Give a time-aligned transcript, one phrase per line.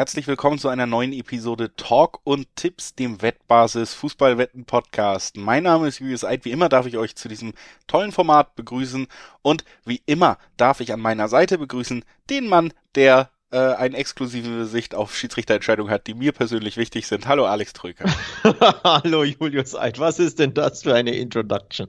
[0.00, 5.36] herzlich willkommen zu einer neuen Episode Talk und Tipps, dem Wettbasis Fußballwetten Podcast.
[5.36, 6.46] Mein Name ist Julius Eid.
[6.46, 7.52] Wie immer darf ich euch zu diesem
[7.86, 9.08] tollen Format begrüßen
[9.42, 14.64] und wie immer darf ich an meiner Seite begrüßen den Mann, der äh, eine exklusive
[14.64, 17.28] Sicht auf Schiedsrichterentscheidungen hat, die mir persönlich wichtig sind.
[17.28, 18.06] Hallo Alex Trüker.
[18.82, 19.98] Hallo Julius Eid.
[19.98, 21.88] Was ist denn das für eine Introduction?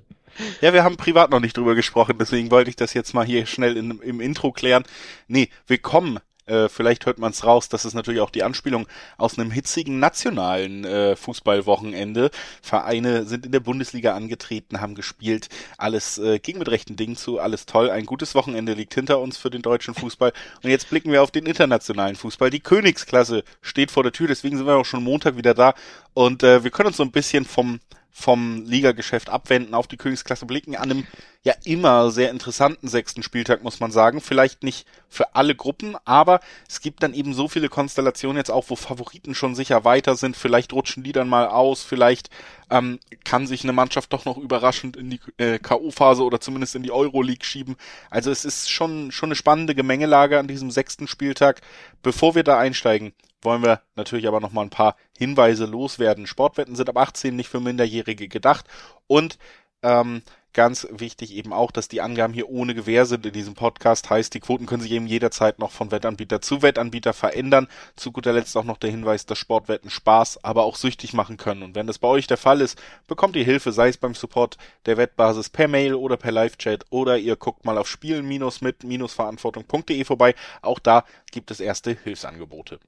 [0.59, 3.45] Ja, wir haben privat noch nicht drüber gesprochen, deswegen wollte ich das jetzt mal hier
[3.45, 4.83] schnell in, im Intro klären.
[5.29, 6.19] Nee, willkommen
[6.51, 8.87] äh, vielleicht hört man es raus, das ist natürlich auch die Anspielung
[9.17, 12.29] aus einem hitzigen nationalen äh, Fußballwochenende.
[12.61, 17.39] Vereine sind in der Bundesliga angetreten, haben gespielt, alles äh, ging mit rechten Dingen zu,
[17.39, 17.89] alles toll.
[17.89, 20.33] Ein gutes Wochenende liegt hinter uns für den deutschen Fußball.
[20.61, 22.49] Und jetzt blicken wir auf den internationalen Fußball.
[22.49, 25.73] Die Königsklasse steht vor der Tür, deswegen sind wir auch schon Montag wieder da.
[26.13, 27.79] Und äh, wir können uns so ein bisschen vom
[28.11, 31.07] vom Ligageschäft abwenden, auf die Königsklasse blicken, an einem
[31.43, 34.21] ja immer sehr interessanten sechsten Spieltag, muss man sagen.
[34.21, 38.65] Vielleicht nicht für alle Gruppen, aber es gibt dann eben so viele Konstellationen jetzt auch,
[38.67, 40.35] wo Favoriten schon sicher weiter sind.
[40.35, 42.29] Vielleicht rutschen die dann mal aus, vielleicht
[42.69, 46.83] ähm, kann sich eine Mannschaft doch noch überraschend in die äh, K.O.-Phase oder zumindest in
[46.83, 47.75] die Euroleague schieben.
[48.09, 51.61] Also es ist schon, schon eine spannende Gemengelage an diesem sechsten Spieltag.
[52.03, 56.27] Bevor wir da einsteigen, wollen wir natürlich aber noch mal ein paar Hinweise loswerden.
[56.27, 58.65] Sportwetten sind ab 18 nicht für Minderjährige gedacht
[59.07, 59.37] und
[59.83, 60.21] ähm,
[60.53, 64.09] ganz wichtig eben auch, dass die Angaben hier ohne Gewähr sind in diesem Podcast.
[64.09, 67.69] Heißt, die Quoten können sich eben jederzeit noch von Wettanbieter zu Wettanbieter verändern.
[67.95, 71.63] Zu guter Letzt auch noch der Hinweis, dass Sportwetten Spaß, aber auch süchtig machen können.
[71.63, 74.57] Und wenn das bei euch der Fall ist, bekommt ihr Hilfe, sei es beim Support
[74.85, 80.35] der Wettbasis per Mail oder per Live-Chat oder ihr guckt mal auf spielen-mit-verantwortung.de vorbei.
[80.61, 82.79] Auch da gibt es erste Hilfsangebote.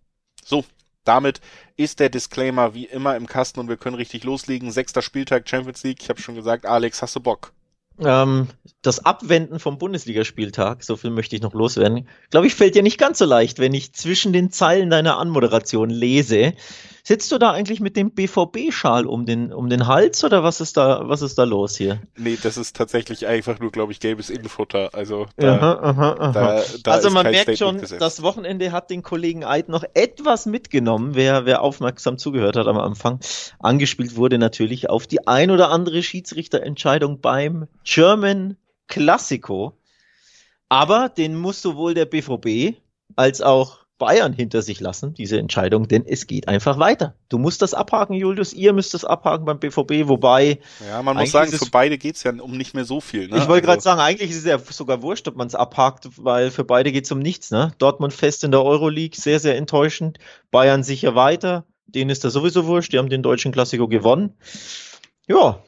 [0.46, 0.66] So,
[1.04, 1.42] damit
[1.76, 4.72] ist der Disclaimer wie immer im Kasten und wir können richtig loslegen.
[4.72, 6.02] Sechster Spieltag Champions League.
[6.02, 7.54] Ich habe schon gesagt, Alex, hast du Bock?
[8.00, 8.48] Ähm,
[8.82, 12.98] das Abwenden vom Bundesligaspieltag, so viel möchte ich noch loswerden, glaube ich, fällt dir nicht
[12.98, 16.54] ganz so leicht, wenn ich zwischen den Zeilen deiner Anmoderation lese,
[17.06, 20.78] Sitzt du da eigentlich mit dem BVB-Schal um den, um den Hals oder was ist
[20.78, 22.00] da, was ist da los hier?
[22.16, 24.92] Nee, das ist tatsächlich einfach nur, glaube ich, gelbes Innenfutter.
[24.94, 26.32] Also, da, aha, aha, aha.
[26.32, 28.02] Da, da also man merkt schon, gesetzt.
[28.02, 32.78] das Wochenende hat den Kollegen Eid noch etwas mitgenommen, wer, wer aufmerksam zugehört hat am
[32.78, 33.20] Anfang.
[33.60, 38.58] Angespielt wurde natürlich auf die ein oder andere Schiedsrichterentscheidung beim German
[38.88, 39.78] Classico.
[40.70, 42.78] Aber den muss sowohl der BVB
[43.16, 47.16] als auch Bayern hinter sich lassen, diese Entscheidung, denn es geht einfach weiter.
[47.30, 50.60] Du musst das abhaken, Julius, ihr müsst das abhaken beim BVB, wobei.
[50.86, 53.30] Ja, man muss sagen, für beide geht's ja um nicht mehr so viel.
[53.30, 53.38] Ne?
[53.38, 56.10] Ich wollte also, gerade sagen, eigentlich ist es ja sogar wurscht, ob man es abhakt,
[56.18, 57.52] weil für beide geht's um nichts.
[57.52, 57.72] Ne?
[57.78, 60.18] Dortmund fest in der Euroleague, sehr, sehr enttäuschend.
[60.52, 64.34] Bayern sicher weiter, denen ist das sowieso wurscht, die haben den deutschen Klassiker gewonnen.
[65.28, 65.64] Ja,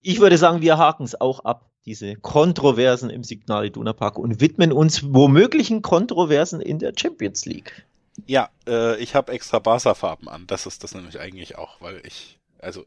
[0.00, 4.40] ich würde sagen, wir haken es auch ab diese Kontroversen im Signal Iduna Park und
[4.40, 7.84] widmen uns womöglichen Kontroversen in der Champions League.
[8.26, 10.46] Ja, äh, ich habe extra Barca-Farben an.
[10.46, 12.86] Das ist das nämlich eigentlich auch, weil ich, also,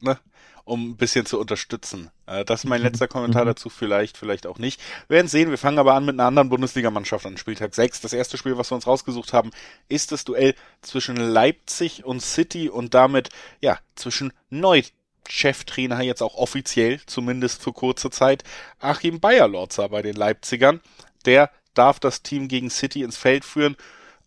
[0.00, 0.18] ne,
[0.64, 2.10] um ein bisschen zu unterstützen.
[2.26, 2.88] Äh, das ist mein mhm.
[2.88, 3.48] letzter Kommentar mhm.
[3.48, 4.80] dazu, vielleicht, vielleicht auch nicht.
[5.08, 8.00] Wir werden sehen, wir fangen aber an mit einer anderen Bundesligamannschaft an Spieltag 6.
[8.00, 9.50] Das erste Spiel, was wir uns rausgesucht haben,
[9.88, 13.30] ist das Duell zwischen Leipzig und City und damit,
[13.60, 14.82] ja, zwischen neu
[15.28, 18.44] Cheftrainer jetzt auch offiziell, zumindest für kurze Zeit,
[18.78, 20.80] Achim Bayerlorzer bei den Leipzigern.
[21.24, 23.76] Der darf das Team gegen City ins Feld führen.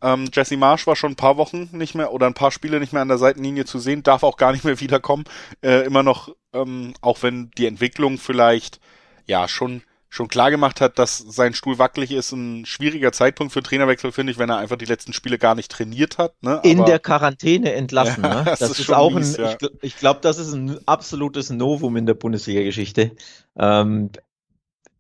[0.02, 2.94] Ähm, Jesse Marsch war schon ein paar Wochen nicht mehr oder ein paar Spiele nicht
[2.94, 5.26] mehr an der Seitenlinie zu sehen, darf auch gar nicht mehr wiederkommen.
[5.62, 8.80] Äh, immer noch, ähm, auch wenn die Entwicklung vielleicht
[9.26, 13.62] ja schon schon klar gemacht hat, dass sein Stuhl wackelig ist, ein schwieriger Zeitpunkt für
[13.62, 16.34] Trainerwechsel, finde ich, wenn er einfach die letzten Spiele gar nicht trainiert hat.
[16.42, 16.59] Ne?
[16.64, 18.24] In der Quarantäne entlassen.
[18.24, 18.44] Ja, ne?
[18.50, 19.58] Das, das, ist, ist auch mies, ein, ja.
[19.62, 23.12] ich, ich glaube, das ist ein absolutes Novum in der Bundesliga-Geschichte.
[23.56, 24.09] Ähm,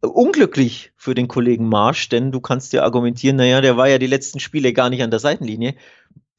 [0.01, 4.07] unglücklich für den Kollegen Marsch, denn du kannst ja argumentieren, naja, der war ja die
[4.07, 5.75] letzten Spiele gar nicht an der Seitenlinie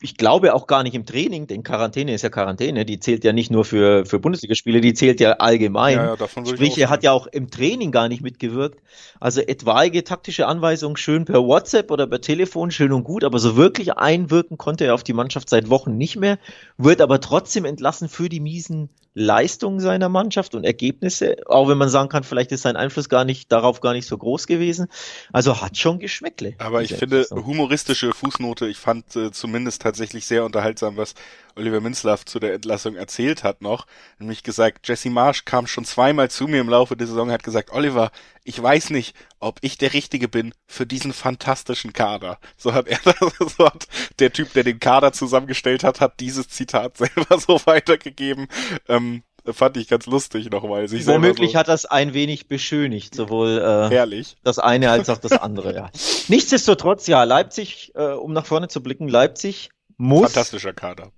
[0.03, 3.35] ich glaube auch gar nicht im Training, denn Quarantäne ist ja Quarantäne, die zählt ja
[3.35, 5.97] nicht nur für, für Bundesligaspiele, die zählt ja allgemein.
[5.97, 8.81] Ja, ja, Sprich, er hat ja auch im Training gar nicht mitgewirkt.
[9.21, 13.57] Also etwaige taktische Anweisungen schön per WhatsApp oder per Telefon, schön und gut, aber so
[13.57, 16.39] wirklich einwirken konnte er auf die Mannschaft seit Wochen nicht mehr,
[16.79, 21.89] wird aber trotzdem entlassen für die miesen Leistungen seiner Mannschaft und Ergebnisse, auch wenn man
[21.89, 24.87] sagen kann, vielleicht ist sein Einfluss gar nicht darauf gar nicht so groß gewesen.
[25.33, 26.55] Also hat schon Geschmäckle.
[26.59, 31.15] Aber ich finde humoristische Fußnote, ich fand äh, zumindest tatsächlich sehr unterhaltsam, was
[31.57, 33.87] Oliver Minzlaff zu der Entlassung erzählt hat noch,
[34.19, 37.71] nämlich gesagt, Jesse Marsch kam schon zweimal zu mir im Laufe der Saison, hat gesagt,
[37.73, 38.11] Oliver,
[38.45, 42.39] ich weiß nicht, ob ich der Richtige bin für diesen fantastischen Kader.
[42.57, 43.87] So hat er das, so hat
[44.19, 48.49] der Typ, der den Kader zusammengestellt hat, hat dieses Zitat selber so weitergegeben.
[48.89, 50.91] Ähm, fand ich ganz lustig nochmal.
[50.91, 54.37] Womöglich so hat das ein wenig beschönigt, sowohl äh, Herrlich.
[54.43, 55.75] das eine als auch das andere.
[55.75, 55.91] Ja.
[56.29, 60.33] Nichtsdestotrotz, ja, Leipzig, äh, um nach vorne zu blicken, Leipzig muss.
[60.33, 61.11] Fantastischer Kader.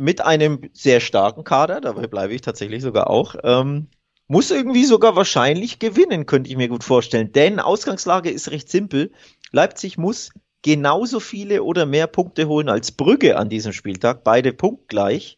[0.00, 3.88] Mit einem sehr starken Kader, dabei bleibe ich tatsächlich sogar auch, ähm,
[4.28, 7.32] muss irgendwie sogar wahrscheinlich gewinnen, könnte ich mir gut vorstellen.
[7.32, 9.12] Denn Ausgangslage ist recht simpel.
[9.50, 10.30] Leipzig muss
[10.62, 14.24] genauso viele oder mehr Punkte holen als Brügge an diesem Spieltag.
[14.24, 15.36] Beide punktgleich.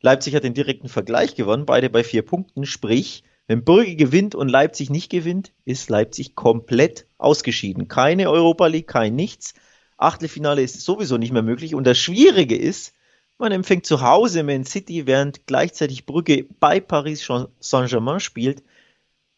[0.00, 2.64] Leipzig hat den direkten Vergleich gewonnen, beide bei vier Punkten.
[2.64, 7.88] Sprich, wenn Brügge gewinnt und Leipzig nicht gewinnt, ist Leipzig komplett ausgeschieden.
[7.88, 9.54] Keine Europa League, kein nichts.
[9.96, 11.74] Achtelfinale ist sowieso nicht mehr möglich.
[11.74, 12.92] Und das Schwierige ist,
[13.38, 17.26] man empfängt zu Hause Man City, während gleichzeitig Brügge bei Paris
[17.60, 18.62] Saint-Germain spielt.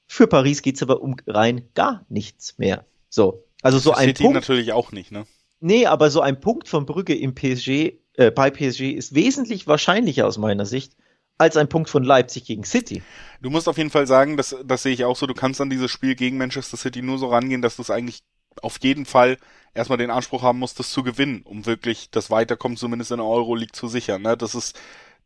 [0.06, 2.86] Für Paris geht's aber um rein gar nichts mehr.
[3.08, 4.34] So, also so Für ein City Punkt.
[4.36, 5.26] natürlich auch nicht, ne?
[5.60, 10.26] Nee, aber so ein Punkt von Brügge im PSG, äh, bei PSG ist wesentlich wahrscheinlicher
[10.26, 10.94] aus meiner Sicht
[11.36, 13.02] als ein Punkt von Leipzig gegen City.
[13.40, 15.70] Du musst auf jeden Fall sagen, das, das sehe ich auch so, du kannst an
[15.70, 18.20] dieses Spiel gegen Manchester City nur so rangehen, dass du es eigentlich
[18.62, 19.38] auf jeden Fall
[19.74, 23.26] erstmal den Anspruch haben musst, das zu gewinnen, um wirklich das Weiterkommen zumindest in der
[23.26, 24.22] Euroleague zu sichern.
[24.22, 24.36] Ne?
[24.36, 24.78] Das ist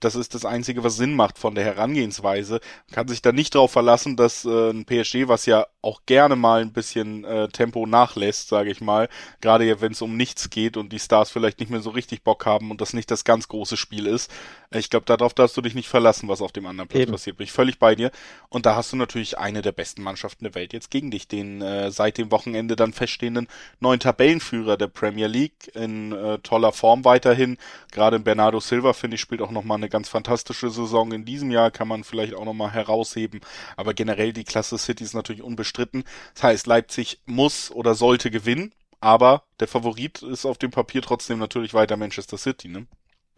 [0.05, 2.61] das ist das Einzige, was Sinn macht von der Herangehensweise.
[2.89, 6.37] Man kann sich da nicht darauf verlassen, dass äh, ein PSG, was ja auch gerne
[6.37, 9.09] mal ein bisschen äh, Tempo nachlässt, sage ich mal,
[9.41, 12.47] gerade wenn es um nichts geht und die Stars vielleicht nicht mehr so richtig Bock
[12.47, 14.31] haben und das nicht das ganz große Spiel ist.
[14.71, 17.13] Ich glaube, darauf darfst du dich nicht verlassen, was auf dem anderen Platz Eben.
[17.13, 17.37] passiert.
[17.37, 18.11] Bin ich völlig bei dir.
[18.49, 21.61] Und da hast du natürlich eine der besten Mannschaften der Welt jetzt gegen dich, den
[21.63, 23.49] äh, seit dem Wochenende dann feststehenden
[23.81, 27.59] neuen Tabellenführer der Premier League in äh, toller Form weiterhin.
[27.91, 31.71] Gerade Bernardo Silva, finde ich, spielt auch nochmal eine ganz fantastische Saison in diesem Jahr,
[31.71, 33.41] kann man vielleicht auch nochmal herausheben.
[33.77, 36.03] Aber generell die Klasse City ist natürlich unbestritten.
[36.35, 41.39] Das heißt, Leipzig muss oder sollte gewinnen, aber der Favorit ist auf dem Papier trotzdem
[41.39, 42.87] natürlich weiter Manchester City, ne?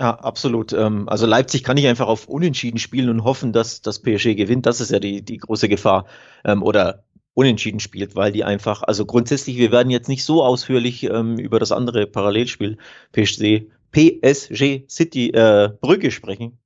[0.01, 0.73] Ja, absolut.
[0.73, 4.67] Ähm, also Leipzig kann ich einfach auf Unentschieden spielen und hoffen, dass das PSG gewinnt.
[4.67, 6.07] Das ist ja die, die große Gefahr.
[6.45, 7.05] Ähm, oder
[7.35, 11.59] unentschieden spielt, weil die einfach, also grundsätzlich, wir werden jetzt nicht so ausführlich ähm, über
[11.59, 12.79] das andere Parallelspiel
[13.13, 16.59] PSG, PSG City äh, Brügge sprechen.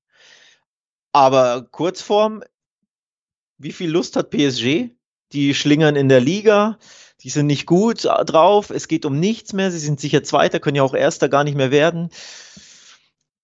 [1.13, 2.43] Aber Kurzform,
[3.59, 4.91] wie viel Lust hat PSG?
[5.33, 6.79] Die schlingern in der Liga,
[7.21, 10.77] die sind nicht gut drauf, es geht um nichts mehr, sie sind sicher Zweiter, können
[10.77, 12.09] ja auch Erster gar nicht mehr werden.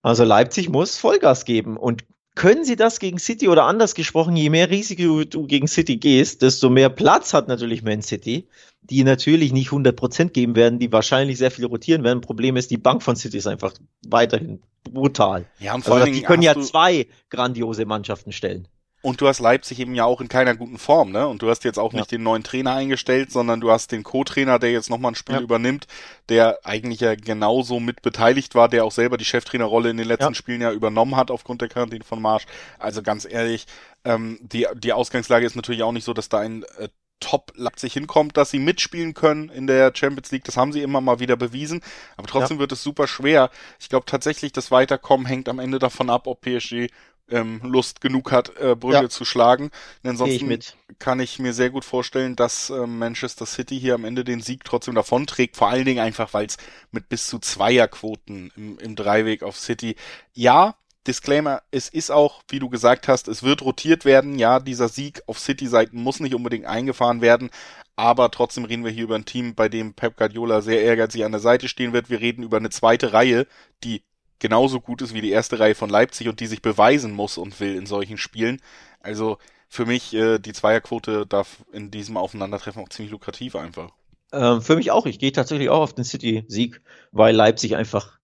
[0.00, 2.04] Also Leipzig muss Vollgas geben und
[2.34, 6.42] können sie das gegen City oder anders gesprochen, je mehr Risiko du gegen City gehst,
[6.42, 8.48] desto mehr Platz hat natürlich Man City,
[8.82, 12.20] die natürlich nicht 100% geben werden, die wahrscheinlich sehr viel rotieren werden.
[12.20, 13.72] Problem ist, die Bank von City ist einfach
[14.06, 15.46] weiterhin brutal.
[15.60, 18.68] Ja, und vor also, die können ja zwei grandiose Mannschaften stellen.
[19.04, 21.28] Und du hast Leipzig eben ja auch in keiner guten Form, ne?
[21.28, 21.98] Und du hast jetzt auch ja.
[21.98, 25.34] nicht den neuen Trainer eingestellt, sondern du hast den Co-Trainer, der jetzt nochmal ein Spiel
[25.34, 25.40] ja.
[25.42, 25.86] übernimmt,
[26.30, 30.32] der eigentlich ja genauso mit beteiligt war, der auch selber die Cheftrainerrolle in den letzten
[30.32, 30.34] ja.
[30.34, 32.46] Spielen ja übernommen hat aufgrund der Quarantäne von Marsch.
[32.78, 33.66] Also ganz ehrlich,
[34.06, 36.88] ähm, die, die Ausgangslage ist natürlich auch nicht so, dass da ein äh,
[37.20, 40.44] Top Leipzig hinkommt, dass sie mitspielen können in der Champions League.
[40.44, 41.82] Das haben sie immer mal wieder bewiesen.
[42.16, 42.60] Aber trotzdem ja.
[42.60, 43.50] wird es super schwer.
[43.80, 46.88] Ich glaube tatsächlich, das Weiterkommen hängt am Ende davon ab, ob PSG
[47.30, 49.08] ähm, Lust genug hat, äh, Brügge ja.
[49.08, 49.70] zu schlagen.
[50.02, 54.04] Denn ansonsten ich kann ich mir sehr gut vorstellen, dass äh, Manchester City hier am
[54.04, 55.56] Ende den Sieg trotzdem davonträgt.
[55.56, 56.56] Vor allen Dingen einfach, weil es
[56.90, 59.96] mit bis zu Zweierquoten im, im Dreiweg auf City,
[60.32, 60.74] ja,
[61.06, 64.38] Disclaimer, es ist auch, wie du gesagt hast, es wird rotiert werden.
[64.38, 67.50] Ja, dieser Sieg auf City-Seiten muss nicht unbedingt eingefahren werden,
[67.94, 71.32] aber trotzdem reden wir hier über ein Team, bei dem Pep Guardiola sehr ehrgeizig an
[71.32, 72.08] der Seite stehen wird.
[72.08, 73.46] Wir reden über eine zweite Reihe,
[73.84, 74.02] die
[74.38, 77.58] genauso gut ist wie die erste Reihe von Leipzig und die sich beweisen muss und
[77.60, 78.60] will in solchen Spielen.
[79.00, 79.38] Also
[79.68, 83.90] für mich äh, die Zweierquote darf in diesem Aufeinandertreffen auch ziemlich lukrativ einfach.
[84.32, 85.06] Ähm, für mich auch.
[85.06, 86.80] Ich gehe tatsächlich auch auf den City-Sieg,
[87.12, 88.18] weil Leipzig einfach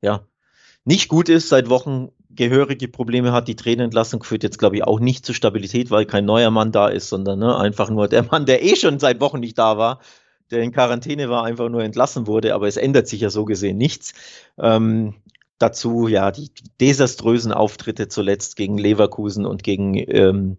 [0.00, 0.26] ja
[0.84, 3.48] nicht gut ist, seit Wochen gehörige Probleme hat.
[3.48, 6.88] Die Trainerentlassung führt jetzt, glaube ich, auch nicht zur Stabilität, weil kein neuer Mann da
[6.88, 10.00] ist, sondern ne, einfach nur der Mann, der eh schon seit Wochen nicht da war,
[10.50, 12.54] der in Quarantäne war, einfach nur entlassen wurde.
[12.54, 14.14] Aber es ändert sich ja so gesehen nichts.
[14.58, 15.14] Ähm,
[15.58, 20.58] dazu ja die, desaströsen Auftritte zuletzt gegen Leverkusen und gegen ähm,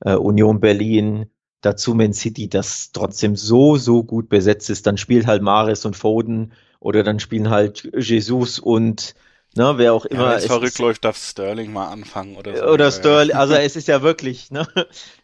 [0.00, 1.26] äh, Union Berlin.
[1.62, 4.86] Dazu Man City, das trotzdem so, so gut besetzt ist.
[4.86, 9.14] Dann spielt halt Mares und Foden oder dann spielen halt Jesus und
[9.54, 10.22] ne, wer auch immer.
[10.22, 12.64] Ja, wenn es verrückt läuft, darf Sterling mal anfangen oder so.
[12.64, 14.66] Oder Sterling, also es ist ja wirklich, ne,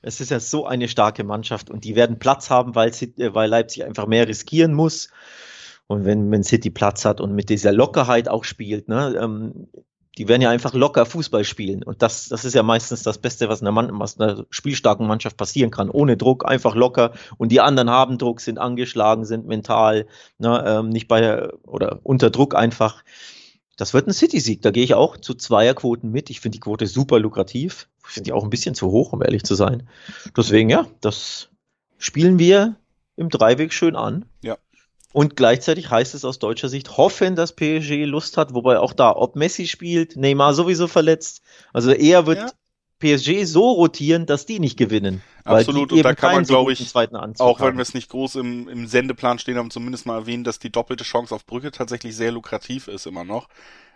[0.02, 3.84] es ist ja so eine starke Mannschaft und die werden Platz haben, weil, weil Leipzig
[3.84, 5.08] einfach mehr riskieren muss.
[5.88, 9.68] Und wenn Man City Platz hat und mit dieser Lockerheit auch spielt, ne, ähm,
[10.18, 11.82] die werden ja einfach locker Fußball spielen.
[11.82, 15.36] Und das, das ist ja meistens das Beste, was einer, Mann, was einer spielstarken Mannschaft
[15.36, 15.90] passieren kann.
[15.90, 17.12] Ohne Druck, einfach locker.
[17.36, 20.06] Und die anderen haben Druck, sind angeschlagen, sind mental,
[20.38, 23.04] ne, ähm, nicht bei, oder unter Druck einfach.
[23.76, 24.62] Das wird ein City-Sieg.
[24.62, 26.30] Da gehe ich auch zu Zweierquoten mit.
[26.30, 27.88] Ich finde die Quote super lukrativ.
[28.06, 29.86] Ich finde die auch ein bisschen zu hoch, um ehrlich zu sein.
[30.34, 31.50] Deswegen, ja, das
[31.98, 32.76] spielen wir
[33.16, 34.24] im Dreiweg schön an.
[34.42, 34.56] Ja.
[35.16, 39.16] Und gleichzeitig heißt es aus deutscher Sicht hoffen, dass PSG Lust hat, wobei auch da,
[39.16, 41.40] ob Messi spielt, Neymar sowieso verletzt.
[41.72, 42.50] Also eher wird ja.
[42.98, 45.22] PSG so rotieren, dass die nicht gewinnen.
[45.44, 48.86] Absolut, und da kann man, glaube ich, auch wenn wir es nicht groß im, im
[48.86, 52.88] Sendeplan stehen haben, zumindest mal erwähnen, dass die doppelte Chance auf Brücke tatsächlich sehr lukrativ
[52.88, 53.48] ist immer noch.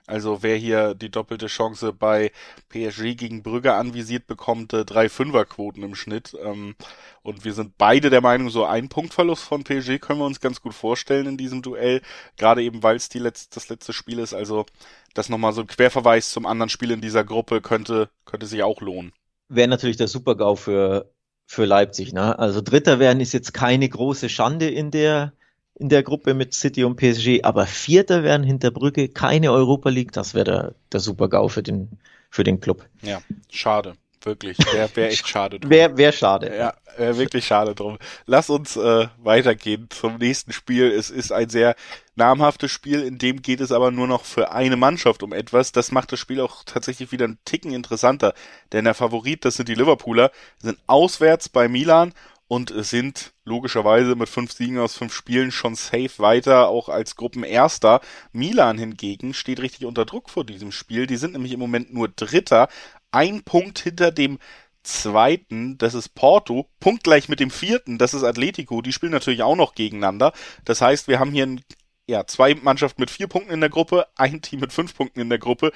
[0.06, 2.32] Also wer hier die doppelte Chance bei
[2.68, 6.36] PSG gegen Brügge anvisiert, bekommt äh, drei Fünferquoten im Schnitt.
[6.42, 6.74] Ähm,
[7.22, 10.60] und wir sind beide der Meinung, so ein Punktverlust von PSG können wir uns ganz
[10.62, 12.02] gut vorstellen in diesem Duell.
[12.36, 14.34] Gerade eben, weil es die letzte, das letzte Spiel ist.
[14.34, 14.66] Also
[15.14, 18.80] das nochmal so ein Querverweis zum anderen Spiel in dieser Gruppe könnte, könnte sich auch
[18.80, 19.12] lohnen.
[19.48, 21.10] Wäre natürlich der Super-GAU für,
[21.46, 22.12] für Leipzig.
[22.12, 22.38] Ne?
[22.38, 25.32] Also Dritter werden ist jetzt keine große Schande in der
[25.80, 30.12] in der Gruppe mit City und PSG, aber Vierter werden hinter Brücke, keine Europa League,
[30.12, 31.88] das wäre der, der Super-GAU für den,
[32.28, 32.84] für den Club.
[33.00, 33.94] Ja, schade.
[34.22, 35.70] Wirklich, wäre wär echt schade drum.
[35.70, 36.54] Wäre wär schade.
[36.54, 37.98] Ja, wäre wirklich schade drum.
[38.26, 40.90] Lass uns äh, weitergehen zum nächsten Spiel.
[40.90, 41.74] Es ist ein sehr
[42.16, 45.72] namhaftes Spiel, in dem geht es aber nur noch für eine Mannschaft um etwas.
[45.72, 48.34] Das macht das Spiel auch tatsächlich wieder einen Ticken interessanter.
[48.72, 52.12] Denn der Favorit, das sind die Liverpooler, sind auswärts bei Milan
[52.46, 58.00] und sind logischerweise mit fünf Siegen aus fünf Spielen schon safe weiter, auch als Gruppenerster.
[58.32, 61.06] Milan hingegen steht richtig unter Druck vor diesem Spiel.
[61.06, 62.68] Die sind nämlich im Moment nur Dritter,
[63.10, 64.38] ein Punkt hinter dem
[64.82, 68.80] zweiten, das ist Porto, punktgleich mit dem vierten, das ist Atletico.
[68.82, 70.32] Die spielen natürlich auch noch gegeneinander.
[70.64, 71.60] Das heißt, wir haben hier ein
[72.06, 75.28] ja, zwei Mannschaften mit vier Punkten in der Gruppe, ein Team mit fünf Punkten in
[75.28, 75.70] der Gruppe.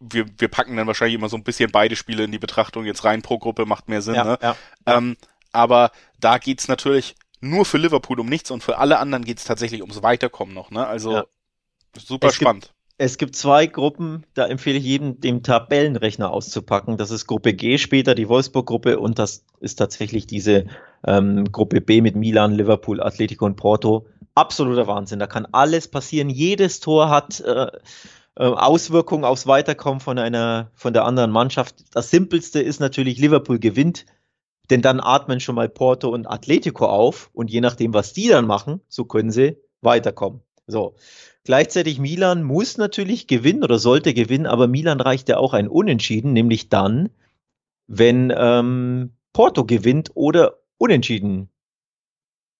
[0.00, 3.04] Wir, wir packen dann wahrscheinlich immer so ein bisschen beide Spiele in die Betrachtung jetzt
[3.04, 4.14] rein pro Gruppe, macht mehr Sinn.
[4.14, 4.38] Ja, ne?
[4.40, 4.56] ja,
[4.86, 4.96] ja.
[4.96, 5.16] Ähm,
[5.52, 9.82] aber da geht's natürlich nur für Liverpool um nichts und für alle anderen geht's tatsächlich
[9.82, 10.70] ums Weiterkommen noch.
[10.70, 10.86] Ne?
[10.86, 11.24] Also ja.
[11.98, 12.72] super es spannend.
[13.00, 16.96] Es gibt zwei Gruppen, da empfehle ich jedem, den Tabellenrechner auszupacken.
[16.96, 20.66] Das ist Gruppe G später, die Wolfsburg-Gruppe und das ist tatsächlich diese
[21.06, 24.06] ähm, Gruppe B mit Milan, Liverpool, Atletico und Porto.
[24.34, 25.20] Absoluter Wahnsinn.
[25.20, 26.28] Da kann alles passieren.
[26.28, 27.70] Jedes Tor hat äh, äh
[28.36, 31.84] Auswirkungen aufs Weiterkommen von einer, von der anderen Mannschaft.
[31.94, 34.06] Das simpelste ist natürlich, Liverpool gewinnt
[34.70, 38.46] denn dann atmen schon mal Porto und Atletico auf und je nachdem, was die dann
[38.46, 40.42] machen, so können sie weiterkommen.
[40.68, 40.94] So.
[41.44, 46.34] Gleichzeitig Milan muss natürlich gewinnen oder sollte gewinnen, aber Milan reicht ja auch ein Unentschieden,
[46.34, 47.08] nämlich dann,
[47.86, 51.48] wenn ähm, Porto gewinnt oder Unentschieden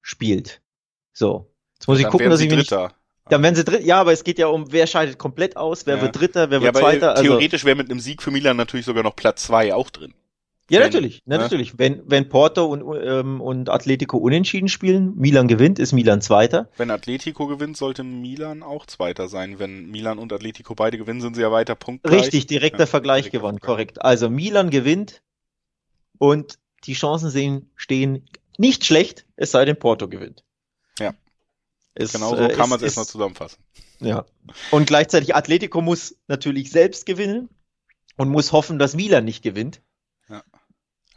[0.01, 0.63] spielt.
[1.13, 1.53] So.
[1.75, 2.67] Jetzt muss ja, ich gucken, dass ich mich.
[2.67, 2.95] Dritter.
[3.29, 3.85] Dann werden sie dritter.
[3.85, 6.03] Ja, aber es geht ja um, wer scheidet komplett aus, wer ja.
[6.03, 7.11] wird Dritter, wer ja, wird Zweiter.
[7.11, 10.15] Also theoretisch wäre mit einem Sieg für Milan natürlich sogar noch Platz zwei auch drin.
[10.71, 11.39] Ja, natürlich, ne?
[11.39, 11.79] natürlich.
[11.79, 16.69] Wenn, wenn Porto und, ähm, und Atletico unentschieden spielen, Milan gewinnt, ist Milan Zweiter.
[16.77, 19.59] Wenn Atletico gewinnt, sollte Milan auch Zweiter sein.
[19.59, 22.23] Wenn Milan und Atletico beide gewinnen, sind sie ja weiter punktgleich.
[22.23, 23.77] Richtig, direkter ja, Vergleich direkter gewonnen, Vergleich.
[23.77, 24.03] korrekt.
[24.03, 25.23] Also Milan gewinnt
[26.19, 30.45] und die Chancen sehen, stehen nicht schlecht, es sei denn Porto gewinnt.
[30.99, 31.15] Ja.
[31.95, 33.59] Es, genau so äh, kann man es erstmal zusammenfassen.
[34.01, 34.27] Ja.
[34.71, 37.49] Und gleichzeitig Atletico muss natürlich selbst gewinnen
[38.17, 39.81] und muss hoffen, dass Milan nicht gewinnt.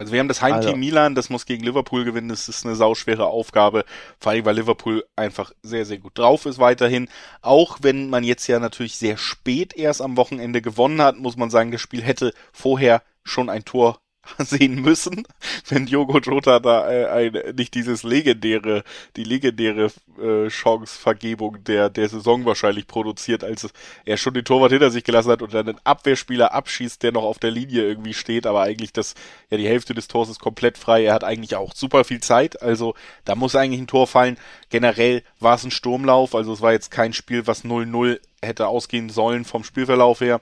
[0.01, 0.77] Also wir haben das Heimteam also.
[0.77, 3.85] Milan, das muss gegen Liverpool gewinnen, das ist eine sauschwere Aufgabe,
[4.19, 7.07] vor allem weil Liverpool einfach sehr, sehr gut drauf ist weiterhin.
[7.43, 11.51] Auch wenn man jetzt ja natürlich sehr spät erst am Wochenende gewonnen hat, muss man
[11.51, 13.99] sagen, das Spiel hätte vorher schon ein Tor
[14.39, 15.23] sehen müssen,
[15.67, 18.83] wenn Diogo Jota da äh, ein, nicht dieses legendäre,
[19.15, 23.67] die legendäre äh, Chancevergebung der, der Saison wahrscheinlich produziert, als
[24.05, 27.23] er schon den Torwart hinter sich gelassen hat und dann einen Abwehrspieler abschießt, der noch
[27.23, 29.15] auf der Linie irgendwie steht, aber eigentlich das,
[29.49, 31.05] ja, die Hälfte des Tors ist komplett frei.
[31.05, 32.93] Er hat eigentlich auch super viel Zeit, also
[33.25, 34.37] da muss eigentlich ein Tor fallen.
[34.69, 39.09] Generell war es ein Sturmlauf, also es war jetzt kein Spiel, was 0-0 hätte ausgehen
[39.09, 40.41] sollen vom Spielverlauf her.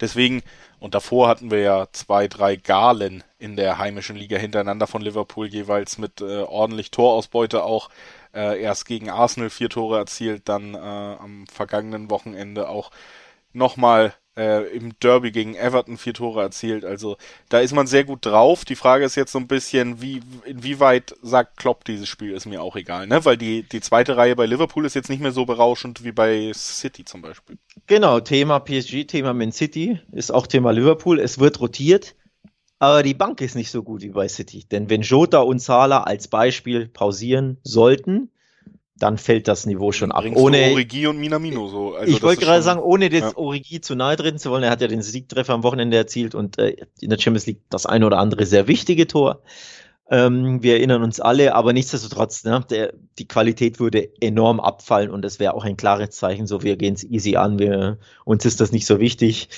[0.00, 0.42] Deswegen
[0.80, 5.46] und davor hatten wir ja zwei, drei Galen in der heimischen Liga hintereinander von Liverpool
[5.46, 7.90] jeweils mit äh, ordentlich Torausbeute auch.
[8.34, 12.90] Äh, erst gegen Arsenal vier Tore erzielt, dann äh, am vergangenen Wochenende auch
[13.52, 16.84] nochmal äh, im Derby gegen Everton vier Tore erzielt.
[16.84, 17.16] Also
[17.48, 18.64] da ist man sehr gut drauf.
[18.64, 22.62] Die Frage ist jetzt so ein bisschen, wie inwieweit sagt Klopp, dieses Spiel ist mir
[22.62, 23.24] auch egal, ne?
[23.24, 26.52] Weil die, die zweite Reihe bei Liverpool ist jetzt nicht mehr so berauschend wie bei
[26.54, 27.58] City zum Beispiel.
[27.86, 31.18] Genau, Thema PSG, Thema Man City ist auch Thema Liverpool.
[31.20, 32.14] Es wird rotiert.
[32.82, 34.64] Aber die Bank ist nicht so gut wie bei City.
[34.70, 38.30] Denn wenn Jota und Salah als Beispiel pausieren sollten,
[39.00, 40.24] dann fällt das Niveau schon ab.
[40.34, 41.94] Ohne Origi und Minamino so.
[41.94, 43.36] Also ich wollte gerade sagen, ohne das ja.
[43.36, 46.58] Origi zu nahe treten zu wollen, er hat ja den Siegtreffer am Wochenende erzielt und
[46.58, 49.42] äh, in der Champions League das eine oder andere sehr wichtige Tor.
[50.10, 55.22] Ähm, wir erinnern uns alle, aber nichtsdestotrotz, ne, der, die Qualität würde enorm abfallen und
[55.22, 58.60] das wäre auch ein klares Zeichen, so wir gehen es easy an, wir, uns ist
[58.60, 59.48] das nicht so wichtig.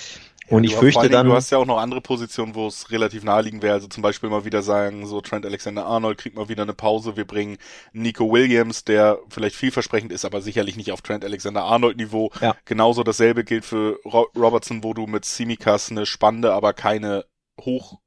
[0.49, 1.27] Und ich fürchte dann.
[1.27, 3.75] Du hast ja auch noch andere Positionen, wo es relativ naheliegend wäre.
[3.75, 7.17] Also zum Beispiel mal wieder sagen, so Trent Alexander Arnold kriegt mal wieder eine Pause.
[7.17, 7.59] Wir bringen
[7.93, 12.31] Nico Williams, der vielleicht vielversprechend ist, aber sicherlich nicht auf Trent Alexander Arnold Niveau.
[12.41, 12.57] Ja.
[12.65, 17.25] Genauso dasselbe gilt für Ro Robertson, wo du mit Simikas eine spannende, aber keine
[17.61, 17.99] hoch,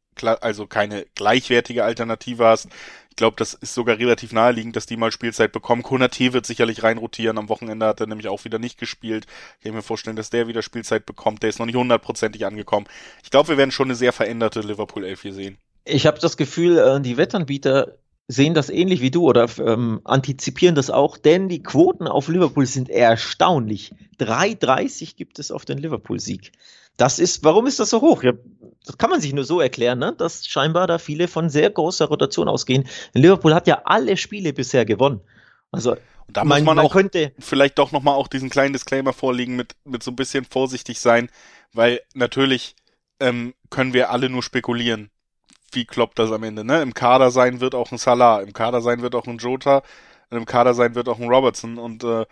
[0.42, 2.70] also keine gleichwertige Alternative hast.
[3.16, 5.84] Ich glaube, das ist sogar relativ naheliegend, dass die mal Spielzeit bekommen.
[5.84, 7.38] Konate wird sicherlich reinrotieren.
[7.38, 9.26] Am Wochenende hat er nämlich auch wieder nicht gespielt.
[9.58, 11.42] Ich kann mir vorstellen, dass der wieder Spielzeit bekommt.
[11.42, 12.88] Der ist noch nicht hundertprozentig angekommen.
[13.24, 15.58] Ich glaube, wir werden schon eine sehr veränderte Liverpool 11 hier sehen.
[15.86, 17.96] Ich habe das Gefühl, äh, die Wettanbieter
[18.28, 22.66] sehen das ähnlich wie du oder ähm, antizipieren das auch, denn die Quoten auf Liverpool
[22.66, 23.94] sind erstaunlich.
[24.20, 26.52] 3,30 gibt es auf den Liverpool-Sieg.
[26.98, 28.24] Das ist, warum ist das so hoch?
[28.24, 28.34] Ja,
[28.86, 30.14] das kann man sich nur so erklären, ne?
[30.18, 32.88] dass scheinbar da viele von sehr großer Rotation ausgehen.
[33.14, 35.22] Liverpool hat ja alle Spiele bisher gewonnen.
[35.72, 35.98] Also
[36.28, 39.56] und da muss man, man auch könnte vielleicht doch nochmal auch diesen kleinen Disclaimer vorlegen
[39.56, 41.30] mit, mit so ein bisschen vorsichtig sein,
[41.74, 42.76] weil natürlich
[43.20, 45.10] ähm, können wir alle nur spekulieren,
[45.72, 46.64] wie kloppt das am Ende.
[46.64, 46.82] Ne?
[46.82, 49.84] Im Kader sein wird auch ein Salah, im Kader sein wird auch ein Jota,
[50.32, 52.26] im Kader sein wird auch ein Robertson und äh,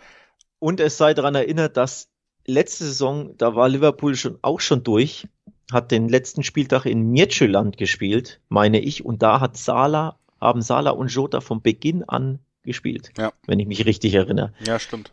[0.58, 2.08] und es sei daran erinnert, dass
[2.46, 5.28] letzte Saison, da war Liverpool schon auch schon durch,
[5.72, 10.90] hat den letzten Spieltag in Mircüland gespielt, meine ich, und da hat Sala, haben Sala
[10.90, 13.32] und Jota von Beginn an gespielt, ja.
[13.46, 14.52] wenn ich mich richtig erinnere.
[14.66, 15.10] Ja, stimmt.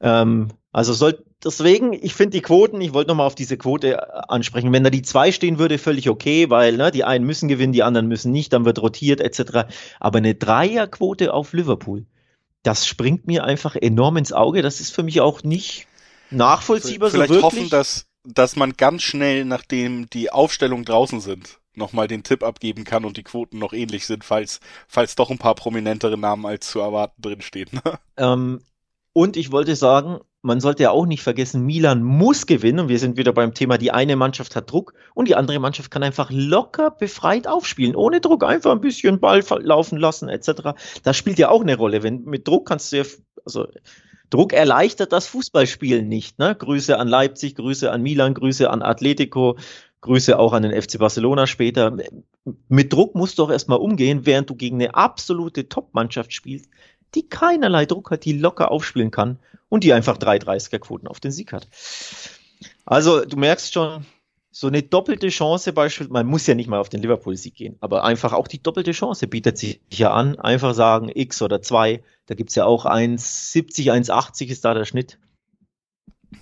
[0.00, 4.00] Ähm, also soll, deswegen, ich finde die Quoten, ich wollte nochmal auf diese Quote äh,
[4.28, 4.72] ansprechen.
[4.72, 7.82] Wenn da die zwei stehen würde, völlig okay, weil ne, die einen müssen gewinnen, die
[7.82, 9.68] anderen müssen nicht, dann wird rotiert etc.
[9.98, 12.06] Aber eine Dreierquote auf Liverpool,
[12.62, 14.62] das springt mir einfach enorm ins Auge.
[14.62, 15.87] Das ist für mich auch nicht
[16.30, 17.10] nachvollziehbar.
[17.10, 22.22] Vielleicht so hoffen, dass, dass man ganz schnell, nachdem die Aufstellungen draußen sind, nochmal den
[22.22, 26.18] Tipp abgeben kann und die Quoten noch ähnlich sind, falls, falls doch ein paar prominentere
[26.18, 27.80] Namen als zu erwarten drinstehen.
[28.20, 28.60] Ähm,
[29.12, 32.80] und ich wollte sagen, man sollte ja auch nicht vergessen, Milan muss gewinnen.
[32.80, 35.90] Und wir sind wieder beim Thema, die eine Mannschaft hat Druck und die andere Mannschaft
[35.90, 40.74] kann einfach locker befreit aufspielen, ohne Druck, einfach ein bisschen Ball laufen lassen, etc.
[41.02, 42.02] Das spielt ja auch eine Rolle.
[42.02, 43.04] Wenn mit Druck kannst du ja,
[43.44, 43.66] also
[44.30, 46.38] Druck erleichtert das Fußballspielen nicht.
[46.38, 46.54] Ne?
[46.54, 49.56] Grüße an Leipzig, Grüße an Milan, Grüße an Atletico,
[50.00, 51.96] Grüße auch an den FC Barcelona später.
[52.68, 56.68] Mit Druck musst du auch erstmal umgehen, während du gegen eine absolute Top-Mannschaft spielst,
[57.14, 59.38] die keinerlei Druck hat, die locker aufspielen kann
[59.68, 61.68] und die einfach 3,30er-Quoten auf den Sieg hat.
[62.84, 64.06] Also du merkst schon,
[64.60, 68.02] so eine doppelte Chance beispielsweise, man muss ja nicht mal auf den Liverpool-Sieg gehen, aber
[68.02, 70.36] einfach auch die doppelte Chance bietet sich ja an.
[70.36, 75.20] Einfach sagen, X oder 2, da gibt's ja auch 1,70, 1,80 ist da der Schnitt.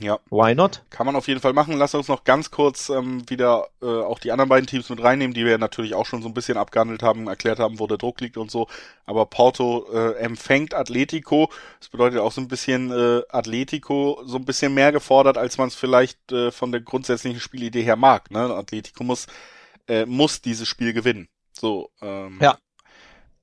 [0.00, 0.18] Ja.
[0.30, 0.82] Why not?
[0.90, 1.76] Kann man auf jeden Fall machen.
[1.76, 5.32] Lass uns noch ganz kurz ähm, wieder äh, auch die anderen beiden Teams mit reinnehmen,
[5.32, 8.20] die wir natürlich auch schon so ein bisschen abgehandelt haben, erklärt haben, wo der Druck
[8.20, 8.66] liegt und so.
[9.04, 11.50] Aber Porto äh, empfängt Atletico.
[11.78, 15.68] Das bedeutet auch so ein bisschen äh, Atletico so ein bisschen mehr gefordert, als man
[15.68, 18.30] es vielleicht äh, von der grundsätzlichen Spielidee her mag.
[18.30, 18.40] Ne?
[18.40, 19.26] Atletico muss
[19.88, 21.28] äh, muss dieses Spiel gewinnen.
[21.52, 21.90] So.
[22.02, 22.58] Ähm, ja.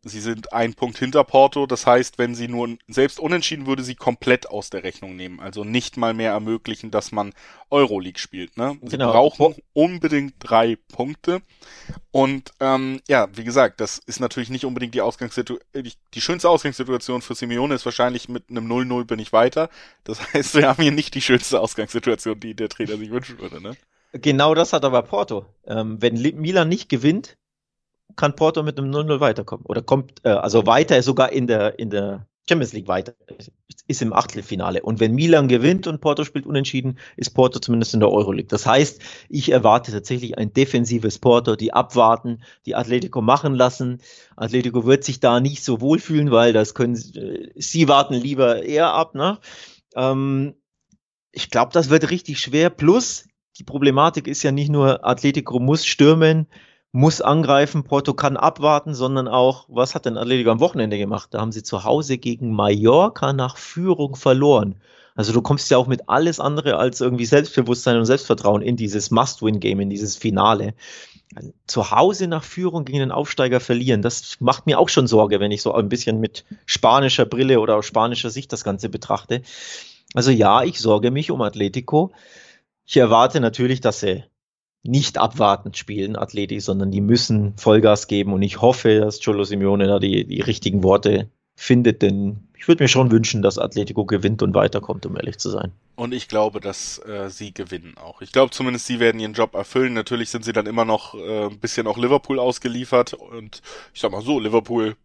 [0.05, 3.95] Sie sind ein Punkt hinter Porto, das heißt, wenn sie nur selbst unentschieden würde sie
[3.95, 5.39] komplett aus der Rechnung nehmen.
[5.39, 7.33] Also nicht mal mehr ermöglichen, dass man
[7.69, 8.57] Euroleague spielt.
[8.57, 8.77] Ne?
[8.81, 9.11] Sie genau.
[9.11, 11.41] brauchen unbedingt drei Punkte.
[12.11, 15.59] Und ähm, ja, wie gesagt, das ist natürlich nicht unbedingt die Ausgangssituation.
[15.73, 19.69] Die, die schönste Ausgangssituation für Simeone ist wahrscheinlich mit einem 0-0 bin ich weiter.
[20.03, 23.61] Das heißt, wir haben hier nicht die schönste Ausgangssituation, die der Trainer sich wünschen würde.
[23.61, 23.77] Ne?
[24.11, 25.45] Genau das hat aber Porto.
[25.65, 27.37] Ähm, wenn Milan nicht gewinnt,
[28.15, 29.65] kann Porto mit einem 0-0 weiterkommen.
[29.65, 33.13] Oder kommt, äh, also weiter sogar in der, in der Champions League weiter.
[33.87, 34.81] Ist im Achtelfinale.
[34.81, 38.47] Und wenn Milan gewinnt und Porto spielt unentschieden, ist Porto zumindest in der Euroleague.
[38.47, 44.01] Das heißt, ich erwarte tatsächlich ein defensives Porto, die abwarten, die Atletico machen lassen.
[44.35, 48.93] Atletico wird sich da nicht so wohlfühlen, weil das können, äh, sie warten lieber eher
[48.93, 49.39] ab, ne?
[49.95, 50.55] Ähm,
[51.31, 52.69] ich glaube, das wird richtig schwer.
[52.69, 56.47] Plus, die Problematik ist ja nicht nur, Atletico muss stürmen,
[56.93, 61.29] muss angreifen, Porto kann abwarten, sondern auch, was hat denn Atletico am Wochenende gemacht?
[61.31, 64.75] Da haben sie zu Hause gegen Mallorca nach Führung verloren.
[65.15, 69.09] Also du kommst ja auch mit alles andere als irgendwie Selbstbewusstsein und Selbstvertrauen in dieses
[69.09, 70.75] Must-Win-Game, in dieses Finale.
[71.65, 75.51] Zu Hause nach Führung gegen den Aufsteiger verlieren, das macht mir auch schon Sorge, wenn
[75.51, 79.41] ich so ein bisschen mit spanischer Brille oder aus spanischer Sicht das Ganze betrachte.
[80.13, 82.11] Also ja, ich sorge mich um Atletico.
[82.85, 84.23] Ich erwarte natürlich, dass sie
[84.83, 89.87] nicht abwartend spielen, Athleti, sondern die müssen Vollgas geben und ich hoffe, dass Cholo Simeone
[89.87, 94.41] da die, die richtigen Worte findet, denn ich würde mir schon wünschen, dass Atletico gewinnt
[94.41, 95.73] und weiterkommt, um ehrlich zu sein.
[95.95, 98.21] Und ich glaube, dass äh, sie gewinnen auch.
[98.21, 99.93] Ich glaube zumindest, sie werden ihren Job erfüllen.
[99.93, 103.61] Natürlich sind sie dann immer noch äh, ein bisschen auch Liverpool ausgeliefert und
[103.93, 104.95] ich sag mal so, Liverpool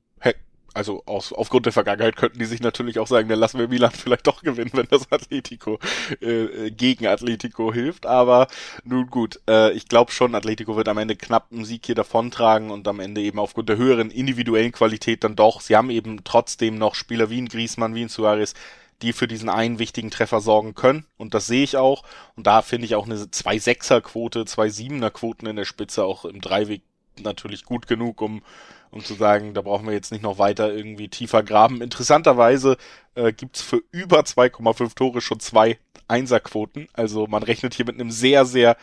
[0.75, 3.91] also aus, aufgrund der Vergangenheit könnten die sich natürlich auch sagen, dann lassen wir Milan
[3.93, 5.79] vielleicht doch gewinnen, wenn das Atletico
[6.21, 6.27] äh,
[6.67, 8.07] äh, gegen Atletico hilft.
[8.07, 8.49] Aber
[8.85, 12.71] nun gut, äh, ich glaube schon, Atletico wird am Ende knapp einen Sieg hier davontragen
[12.71, 15.61] und am Ende eben aufgrund der höheren individuellen Qualität dann doch.
[15.61, 18.55] Sie haben eben trotzdem noch Spieler wie ein Griezmann, wie ein Suarez,
[19.03, 21.05] die für diesen einen wichtigen Treffer sorgen können.
[21.17, 22.03] Und das sehe ich auch.
[22.37, 26.83] Und da finde ich auch eine 2-6er-Quote, 2-7er-Quoten in der Spitze auch im Dreiweg
[27.21, 28.43] natürlich gut genug, um
[28.91, 31.83] um zu sagen, da brauchen wir jetzt nicht noch weiter irgendwie tiefer graben.
[31.83, 32.77] Interessanterweise
[33.15, 36.89] äh, gibt's für über 2,5 Tore schon zwei Einserquoten.
[36.93, 38.77] Also man rechnet hier mit einem sehr, sehr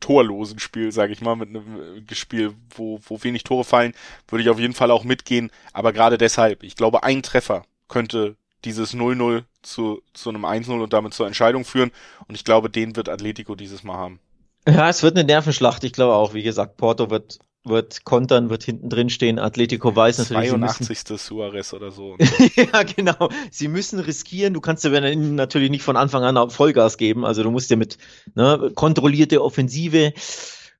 [0.00, 3.94] torlosen Spiel, sage ich mal, mit einem äh, Spiel, wo, wo wenig Tore fallen,
[4.28, 5.50] würde ich auf jeden Fall auch mitgehen.
[5.72, 10.92] Aber gerade deshalb, ich glaube, ein Treffer könnte dieses 0-0 zu, zu einem 1-0 und
[10.92, 11.90] damit zur Entscheidung führen.
[12.28, 14.20] Und ich glaube, den wird Atletico dieses Mal haben.
[14.66, 15.84] Ja, es wird eine Nervenschlacht.
[15.84, 19.38] Ich glaube auch, wie gesagt, Porto wird wird kontern, wird hinten drin stehen.
[19.38, 20.50] Atletico weiß natürlich.
[20.50, 20.88] 82.
[20.88, 22.16] Müssen, Suarez oder so.
[22.56, 23.30] ja, genau.
[23.50, 24.52] Sie müssen riskieren.
[24.52, 27.24] Du kannst dir natürlich nicht von Anfang an Vollgas geben.
[27.24, 27.96] Also du musst dir mit
[28.34, 30.12] ne, kontrollierte Offensive.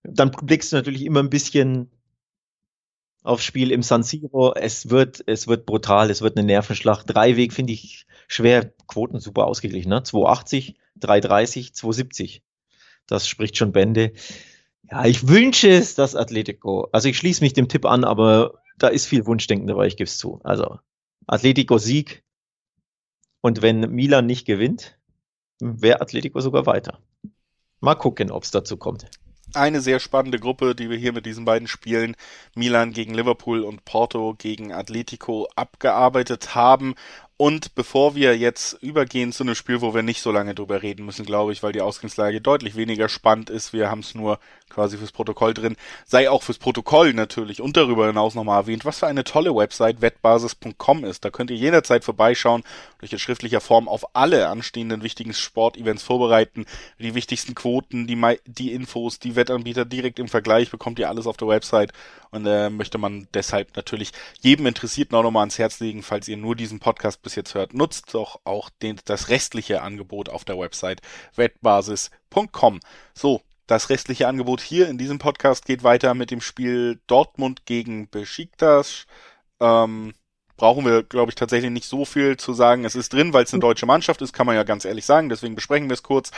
[0.02, 1.90] Dann blickst du natürlich immer ein bisschen
[3.22, 4.52] aufs Spiel im San Siro.
[4.54, 6.10] Es wird, es wird brutal.
[6.10, 7.06] Es wird eine Nervenschlacht.
[7.06, 8.72] Dreiweg finde ich schwer.
[8.86, 9.88] Quoten super ausgeglichen.
[9.88, 10.02] Ne?
[10.02, 12.42] 280, 330, 270.
[13.06, 14.12] Das spricht schon Bände.
[14.90, 16.88] Ja, ich wünsche es, dass Atletico.
[16.92, 20.08] Also ich schließe mich dem Tipp an, aber da ist viel Wunschdenken dabei, ich gebe
[20.08, 20.40] es zu.
[20.44, 20.78] Also
[21.26, 22.22] Atletico Sieg.
[23.40, 24.98] Und wenn Milan nicht gewinnt,
[25.60, 26.98] wäre Atletico sogar weiter.
[27.80, 29.06] Mal gucken, ob es dazu kommt.
[29.52, 32.16] Eine sehr spannende Gruppe, die wir hier mit diesen beiden Spielen
[32.56, 36.94] Milan gegen Liverpool und Porto gegen Atletico abgearbeitet haben.
[37.44, 41.04] Und bevor wir jetzt übergehen zu einem Spiel, wo wir nicht so lange drüber reden
[41.04, 44.38] müssen, glaube ich, weil die Ausgangslage deutlich weniger spannend ist, wir haben es nur
[44.70, 45.76] quasi fürs Protokoll drin,
[46.06, 50.00] sei auch fürs Protokoll natürlich und darüber hinaus nochmal erwähnt, was für eine tolle Website
[50.00, 51.24] wettbasis.com ist.
[51.24, 52.64] Da könnt ihr jederzeit vorbeischauen,
[52.98, 56.64] durch in schriftlicher Form auf alle anstehenden wichtigen Sportevents vorbereiten,
[56.98, 61.36] die wichtigsten Quoten, die, die Infos, die Wettanbieter direkt im Vergleich, bekommt ihr alles auf
[61.36, 61.92] der Website
[62.30, 66.36] und äh, möchte man deshalb natürlich jedem Interessierten auch nochmal ans Herz legen, falls ihr
[66.36, 70.58] nur diesen Podcast bis jetzt hört, nutzt doch auch den, das restliche Angebot auf der
[70.58, 71.00] Website
[71.36, 72.80] wettbasis.com.
[73.14, 78.08] So, das restliche Angebot hier in diesem Podcast geht weiter mit dem Spiel Dortmund gegen
[78.10, 79.06] Besiktas.
[79.60, 80.14] Ähm,
[80.56, 82.84] brauchen wir, glaube ich, tatsächlich nicht so viel zu sagen.
[82.84, 85.28] Es ist drin, weil es eine deutsche Mannschaft ist, kann man ja ganz ehrlich sagen.
[85.28, 86.30] Deswegen besprechen wir es kurz.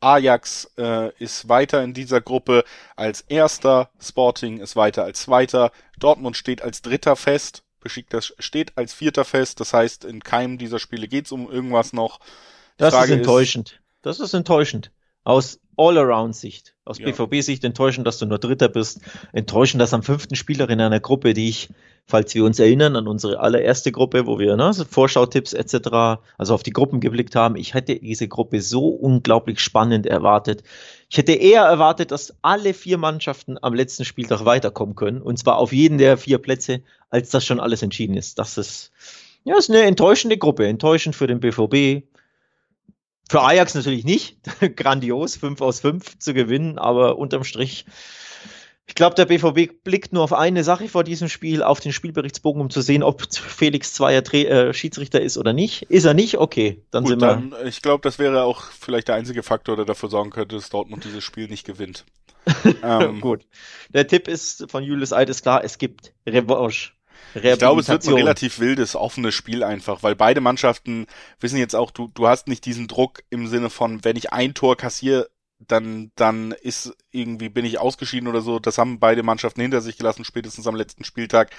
[0.00, 6.36] Ajax äh, ist weiter in dieser Gruppe als erster, Sporting ist weiter als zweiter, Dortmund
[6.36, 11.08] steht als dritter fest, Besiktas steht als vierter fest, das heißt, in keinem dieser Spiele
[11.08, 12.18] geht es um irgendwas noch.
[12.18, 12.24] Die
[12.78, 13.70] das Frage ist enttäuschend.
[13.70, 14.90] Ist, das ist enttäuschend.
[15.28, 17.10] Aus All-Around-Sicht, aus ja.
[17.10, 19.02] BVB-Sicht enttäuschend, dass du nur Dritter bist.
[19.34, 21.68] Enttäuschend, dass am fünften Spieler in einer Gruppe, die ich,
[22.06, 26.54] falls wir uns erinnern, an unsere allererste Gruppe, wo wir ne, so Vorschautipps etc., also
[26.54, 30.62] auf die Gruppen geblickt haben, ich hätte diese Gruppe so unglaublich spannend erwartet.
[31.10, 35.58] Ich hätte eher erwartet, dass alle vier Mannschaften am letzten Spieltag weiterkommen können, und zwar
[35.58, 38.38] auf jeden der vier Plätze, als das schon alles entschieden ist.
[38.38, 38.92] Das ist,
[39.44, 40.66] ja, ist eine enttäuschende Gruppe.
[40.66, 42.02] Enttäuschend für den BVB,
[43.28, 44.38] für Ajax natürlich nicht.
[44.76, 47.84] Grandios, 5 aus 5 zu gewinnen, aber unterm Strich,
[48.88, 52.62] ich glaube, der BVB blickt nur auf eine Sache vor diesem Spiel, auf den Spielberichtsbogen,
[52.62, 55.82] um zu sehen, ob Felix Zweier äh, Schiedsrichter ist oder nicht.
[55.82, 56.38] Ist er nicht?
[56.38, 57.28] Okay, dann Gut, sind wir.
[57.28, 60.70] Dann, ich glaube, das wäre auch vielleicht der einzige Faktor, der dafür sorgen könnte, dass
[60.70, 62.06] Dortmund dieses Spiel nicht gewinnt.
[62.82, 63.42] ähm, Gut.
[63.90, 66.92] Der Tipp ist von Julius Eid ist klar, es gibt Revanche.
[67.34, 71.06] Ich glaube, es wird ein relativ wildes, offenes Spiel einfach, weil beide Mannschaften
[71.40, 74.54] wissen jetzt auch, du, du hast nicht diesen Druck im Sinne von, wenn ich ein
[74.54, 78.58] Tor kassiere, dann, dann ist irgendwie, bin ich ausgeschieden oder so.
[78.58, 81.50] Das haben beide Mannschaften hinter sich gelassen, spätestens am letzten Spieltag.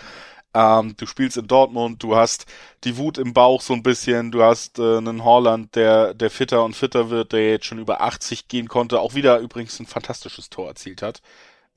[0.54, 2.46] Ähm, du spielst in Dortmund, du hast
[2.84, 6.64] die Wut im Bauch so ein bisschen, du hast äh, einen Holland, der, der fitter
[6.64, 10.50] und fitter wird, der jetzt schon über 80 gehen konnte, auch wieder übrigens ein fantastisches
[10.50, 11.22] Tor erzielt hat.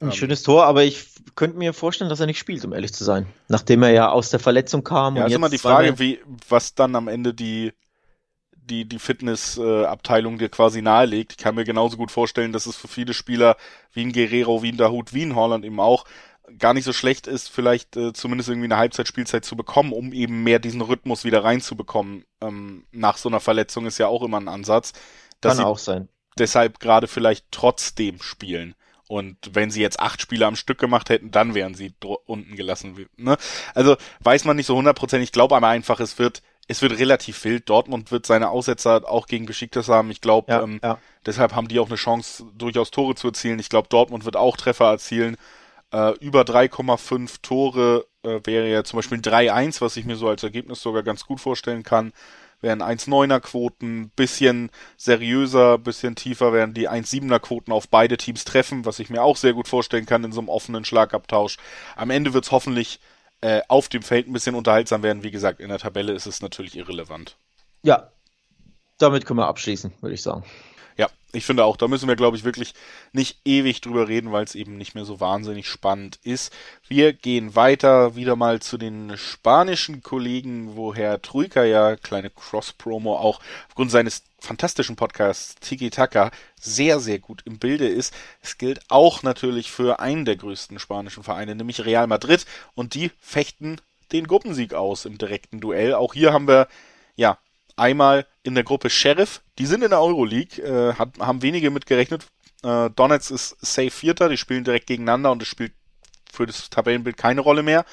[0.02, 2.92] Ein ähm, schönes Tor, aber ich könnte mir vorstellen, dass er nicht spielt, um ehrlich
[2.92, 3.26] zu sein.
[3.48, 5.16] Nachdem er ja aus der Verletzung kam.
[5.16, 7.72] Ja, und ist immer die Frage, wie, was dann am Ende die,
[8.52, 11.32] die, die Fitnessabteilung äh, dir quasi nahelegt.
[11.32, 13.56] Ich kann mir genauso gut vorstellen, dass es für viele Spieler
[13.92, 16.04] wie ein Guerrero, wie ein Dahut, wie ein Holland eben auch
[16.58, 20.42] gar nicht so schlecht ist, vielleicht äh, zumindest irgendwie eine Halbzeitspielzeit zu bekommen, um eben
[20.42, 22.24] mehr diesen Rhythmus wieder reinzubekommen.
[22.40, 24.92] Ähm, nach so einer Verletzung ist ja auch immer ein Ansatz.
[25.40, 26.08] Kann auch sein.
[26.38, 28.74] Deshalb gerade vielleicht trotzdem spielen.
[29.12, 31.92] Und wenn sie jetzt acht Spiele am Stück gemacht hätten, dann wären sie
[32.25, 33.07] unten gelassen.
[33.18, 33.37] Ne?
[33.75, 35.29] Also weiß man nicht so hundertprozentig.
[35.29, 37.68] Ich glaube aber einfach, es wird, es wird relativ wild.
[37.68, 40.11] Dortmund wird seine Aussetzer auch gegen Besiktas haben.
[40.11, 40.98] Ich glaube, ja, ähm, ja.
[41.27, 43.59] deshalb haben die auch eine Chance, durchaus Tore zu erzielen.
[43.59, 45.37] Ich glaube, Dortmund wird auch Treffer erzielen.
[45.92, 50.42] Äh, über 3,5 Tore äh, wäre ja zum Beispiel 3-1, was ich mir so als
[50.42, 52.14] Ergebnis sogar ganz gut vorstellen kann.
[52.62, 58.87] Wären 1,9er Quoten, bisschen seriöser, bisschen tiefer werden die 1,7er Quoten auf beide Teams treffen,
[58.87, 61.59] was ich mir auch sehr gut vorstellen kann in so einem offenen Schlagabtausch.
[61.96, 63.01] Am Ende wird es hoffentlich
[63.42, 65.25] äh, auf dem Feld ein bisschen unterhaltsam werden.
[65.25, 67.37] Wie gesagt, in der Tabelle ist es natürlich irrelevant.
[67.83, 68.12] Ja,
[68.98, 70.44] damit können wir abschließen, würde ich sagen.
[71.34, 72.74] Ich finde auch, da müssen wir, glaube ich, wirklich
[73.12, 76.52] nicht ewig drüber reden, weil es eben nicht mehr so wahnsinnig spannend ist.
[76.88, 83.16] Wir gehen weiter wieder mal zu den spanischen Kollegen, wo Herr Truika ja, kleine Cross-Promo,
[83.16, 88.12] auch aufgrund seines fantastischen Podcasts Tiki Taka sehr, sehr gut im Bilde ist.
[88.42, 92.44] Es gilt auch natürlich für einen der größten spanischen Vereine, nämlich Real Madrid.
[92.74, 93.80] Und die fechten
[94.12, 95.94] den Gruppensieg aus im direkten Duell.
[95.94, 96.68] Auch hier haben wir,
[97.16, 97.38] ja,
[97.76, 102.26] einmal in der Gruppe Sheriff, die sind in der Euroleague, äh, hat, haben wenige mitgerechnet.
[102.62, 105.72] Äh, Donetsk ist safe Vierter, die spielen direkt gegeneinander und es spielt
[106.30, 107.84] für das Tabellenbild keine Rolle mehr.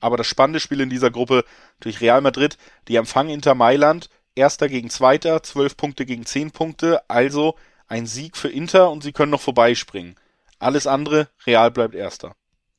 [0.00, 1.44] Aber das spannende Spiel in dieser Gruppe
[1.80, 7.02] durch Real Madrid, die empfangen Inter Mailand, Erster gegen Zweiter, zwölf Punkte gegen zehn Punkte,
[7.10, 7.56] also
[7.88, 10.14] ein Sieg für Inter und sie können noch vorbeispringen.
[10.60, 12.36] Alles andere, Real bleibt Erster.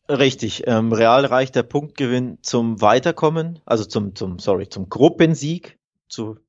[0.08, 6.40] Richtig, ähm, Real reicht der Punktgewinn zum Weiterkommen, also zum, zum, sorry, zum Gruppensieg, zu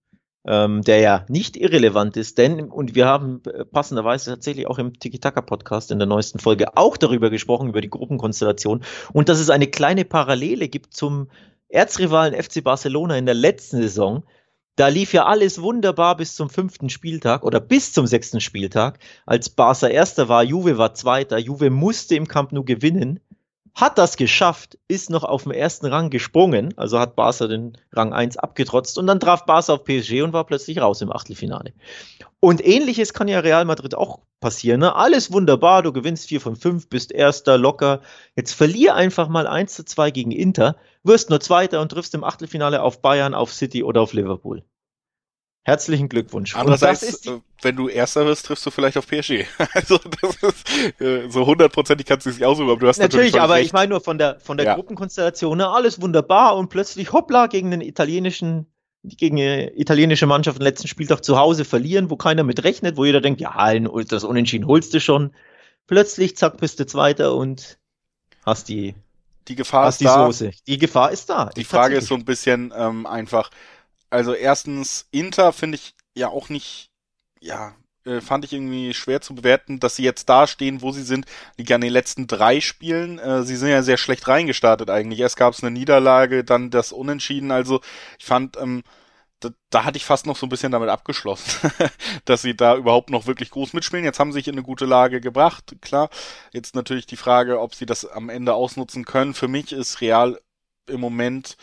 [0.46, 4.98] ähm, der ja nicht irrelevant ist, denn, und wir haben äh, passenderweise tatsächlich auch im
[4.98, 9.66] Tiki-Taka-Podcast in der neuesten Folge auch darüber gesprochen, über die Gruppenkonstellation und dass es eine
[9.66, 11.28] kleine Parallele gibt zum
[11.68, 14.24] Erzrivalen FC Barcelona in der letzten Saison.
[14.76, 19.50] Da lief ja alles wunderbar bis zum fünften Spieltag oder bis zum sechsten Spieltag, als
[19.50, 23.20] Barca erster war, Juve war zweiter, Juve musste im Camp nur gewinnen
[23.74, 28.12] hat das geschafft, ist noch auf den ersten Rang gesprungen, also hat Barca den Rang
[28.12, 31.72] 1 abgetrotzt und dann traf Barca auf PSG und war plötzlich raus im Achtelfinale.
[32.40, 34.80] Und ähnliches kann ja Real Madrid auch passieren.
[34.80, 34.94] Ne?
[34.94, 38.00] Alles wunderbar, du gewinnst 4 von 5, bist erster, locker.
[38.34, 42.24] Jetzt verlier einfach mal 1 zu 2 gegen Inter, wirst nur Zweiter und triffst im
[42.24, 44.64] Achtelfinale auf Bayern, auf City oder auf Liverpool.
[45.62, 46.56] Herzlichen Glückwunsch.
[46.56, 49.44] Andererseits, äh, wenn du Erster wirst, triffst du vielleicht auf PSG.
[49.74, 53.32] also das ist äh, so hundertprozentig kannst du es nicht aussuchen, aber du hast natürlich.
[53.32, 53.66] Natürlich, aber recht.
[53.66, 54.74] ich meine nur von der von der ja.
[54.74, 58.66] Gruppenkonstellation, ne, alles wunderbar und plötzlich hoppla gegen den italienischen
[59.02, 63.04] gegen eine italienische Mannschaft den letzten Spieltag zu Hause verlieren, wo keiner mit rechnet, wo
[63.04, 65.32] jeder denkt, ja, das Unentschieden holst du schon.
[65.86, 67.78] Plötzlich, zack, bist du Zweiter und
[68.44, 68.94] hast die,
[69.48, 70.26] die Gefahr hast ist die da.
[70.26, 70.50] Soße.
[70.66, 71.46] Die Gefahr ist da.
[71.56, 73.50] Die Frage ist so ein bisschen ähm, einfach,
[74.10, 76.90] also erstens, Inter finde ich ja auch nicht,
[77.40, 81.02] ja, äh, fand ich irgendwie schwer zu bewerten, dass sie jetzt da stehen, wo sie
[81.02, 81.26] sind.
[81.56, 83.18] Liegt an den letzten drei Spielen.
[83.18, 85.20] Äh, sie sind ja sehr schlecht reingestartet eigentlich.
[85.20, 87.50] Erst gab es eine Niederlage, dann das Unentschieden.
[87.50, 87.80] Also
[88.18, 88.82] ich fand, ähm,
[89.40, 91.70] da, da hatte ich fast noch so ein bisschen damit abgeschlossen,
[92.24, 94.04] dass sie da überhaupt noch wirklich groß mitspielen.
[94.04, 96.10] Jetzt haben sie sich in eine gute Lage gebracht, klar.
[96.52, 99.34] Jetzt natürlich die Frage, ob sie das am Ende ausnutzen können.
[99.34, 100.40] Für mich ist Real
[100.88, 101.56] im Moment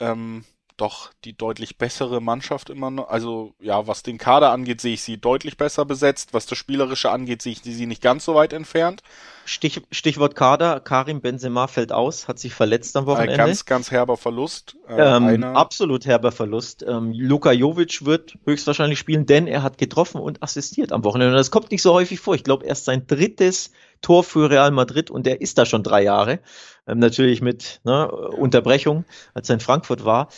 [0.00, 0.44] ähm,
[0.76, 3.08] doch die deutlich bessere Mannschaft immer noch.
[3.08, 6.34] Also ja, was den Kader angeht, sehe ich sie deutlich besser besetzt.
[6.34, 9.02] Was das Spielerische angeht, sehe ich sie nicht ganz so weit entfernt.
[9.44, 13.34] Stich, Stichwort Kader, Karim Benzema fällt aus, hat sich verletzt am Wochenende.
[13.34, 14.76] Ein ganz, ganz herber Verlust.
[14.88, 16.84] Äh, ähm, absolut herber Verlust.
[16.86, 21.32] Ähm, Luka Jovic wird höchstwahrscheinlich spielen, denn er hat getroffen und assistiert am Wochenende.
[21.32, 22.34] Und das kommt nicht so häufig vor.
[22.34, 26.02] Ich glaube, erst sein drittes Tor für Real Madrid und er ist da schon drei
[26.02, 26.40] Jahre.
[26.86, 30.28] Ähm, natürlich mit ne, Unterbrechung, als er in Frankfurt war.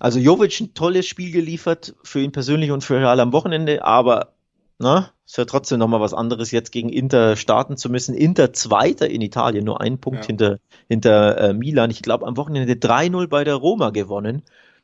[0.00, 4.32] Also Jovic ein tolles Spiel geliefert für ihn persönlich und für Real am Wochenende, aber
[4.78, 8.14] na, ist ja trotzdem nochmal was anderes, jetzt gegen Inter starten zu müssen.
[8.14, 10.26] Inter Zweiter in Italien, nur ein Punkt ja.
[10.26, 11.90] hinter, hinter äh, Milan.
[11.90, 14.42] Ich glaube, am Wochenende 3-0 bei der Roma gewonnen.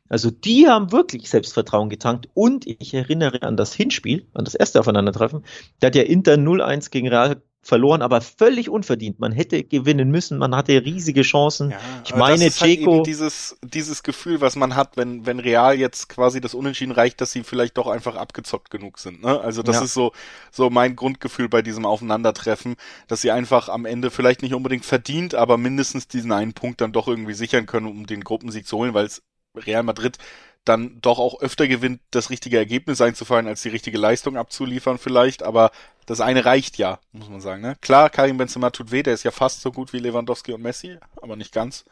[0.08, 4.80] Also die haben wirklich Selbstvertrauen getankt und ich erinnere an das Hinspiel, an das erste
[4.80, 5.44] Aufeinandertreffen.
[5.80, 9.18] Da hat ja Inter 0-1 gegen Real verloren, aber völlig unverdient.
[9.18, 11.70] Man hätte gewinnen müssen, man hatte riesige Chancen.
[11.70, 15.38] Ja, ich meine, das ist halt eben dieses, dieses Gefühl, was man hat, wenn, wenn
[15.38, 19.22] Real jetzt quasi das Unentschieden reicht, dass sie vielleicht doch einfach abgezockt genug sind.
[19.22, 19.40] Ne?
[19.40, 19.82] Also das ja.
[19.82, 20.12] ist so,
[20.50, 25.34] so mein Grundgefühl bei diesem Aufeinandertreffen, dass sie einfach am Ende vielleicht nicht unbedingt verdient,
[25.34, 28.94] aber mindestens diesen einen Punkt dann doch irgendwie sichern können, um den Gruppensieg zu holen,
[28.94, 29.22] weil es
[29.56, 30.18] Real Madrid
[30.64, 35.42] dann doch auch öfter gewinnt, das richtige Ergebnis einzufallen, als die richtige Leistung abzuliefern vielleicht,
[35.42, 35.70] aber
[36.06, 37.62] das eine reicht ja, muss man sagen.
[37.62, 37.76] Ne?
[37.80, 40.98] Klar, Karim Benzema tut weh, der ist ja fast so gut wie Lewandowski und Messi,
[41.20, 41.84] aber nicht ganz.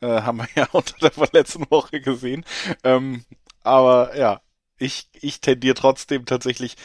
[0.00, 2.44] Äh, haben wir ja unter der letzten Woche gesehen.
[2.82, 3.24] Ähm,
[3.62, 4.40] aber ja,
[4.78, 6.76] ich, ich tendiere trotzdem tatsächlich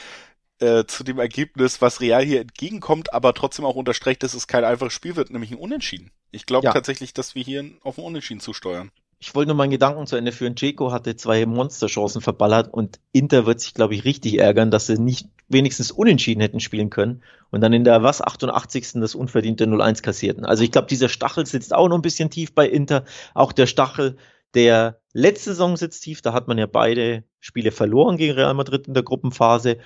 [0.59, 4.63] äh, zu dem Ergebnis, was Real hier entgegenkommt, aber trotzdem auch unterstreicht, dass es kein
[4.63, 6.11] einfaches Spiel wird, nämlich ein Unentschieden.
[6.31, 6.73] Ich glaube ja.
[6.73, 8.91] tatsächlich, dass wir hier auf ein Unentschieden zusteuern.
[9.21, 10.55] Ich wollte nur meinen Gedanken zu Ende führen.
[10.57, 14.97] Jeko hatte zwei Monsterchancen verballert und Inter wird sich, glaube ich, richtig ärgern, dass sie
[14.97, 18.93] nicht wenigstens unentschieden hätten spielen können und dann in der was 88.
[18.95, 20.45] das unverdiente 0-1 kassierten.
[20.45, 23.03] Also ich glaube, dieser Stachel sitzt auch noch ein bisschen tief bei Inter.
[23.33, 24.15] Auch der Stachel
[24.53, 26.21] der letzte Saison sitzt tief.
[26.21, 29.77] Da hat man ja beide Spiele verloren gegen Real Madrid in der Gruppenphase.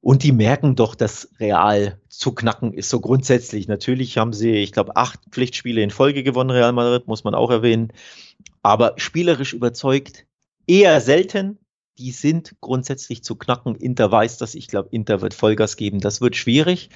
[0.00, 3.68] Und die merken doch, dass Real zu knacken ist, so grundsätzlich.
[3.68, 7.50] Natürlich haben sie, ich glaube, acht Pflichtspiele in Folge gewonnen, Real Madrid, muss man auch
[7.50, 7.92] erwähnen.
[8.62, 10.26] Aber spielerisch überzeugt
[10.66, 11.58] eher selten.
[11.98, 13.76] Die sind grundsätzlich zu knacken.
[13.76, 14.54] Inter weiß das.
[14.54, 16.00] Ich glaube, Inter wird Vollgas geben.
[16.00, 16.88] Das wird schwierig.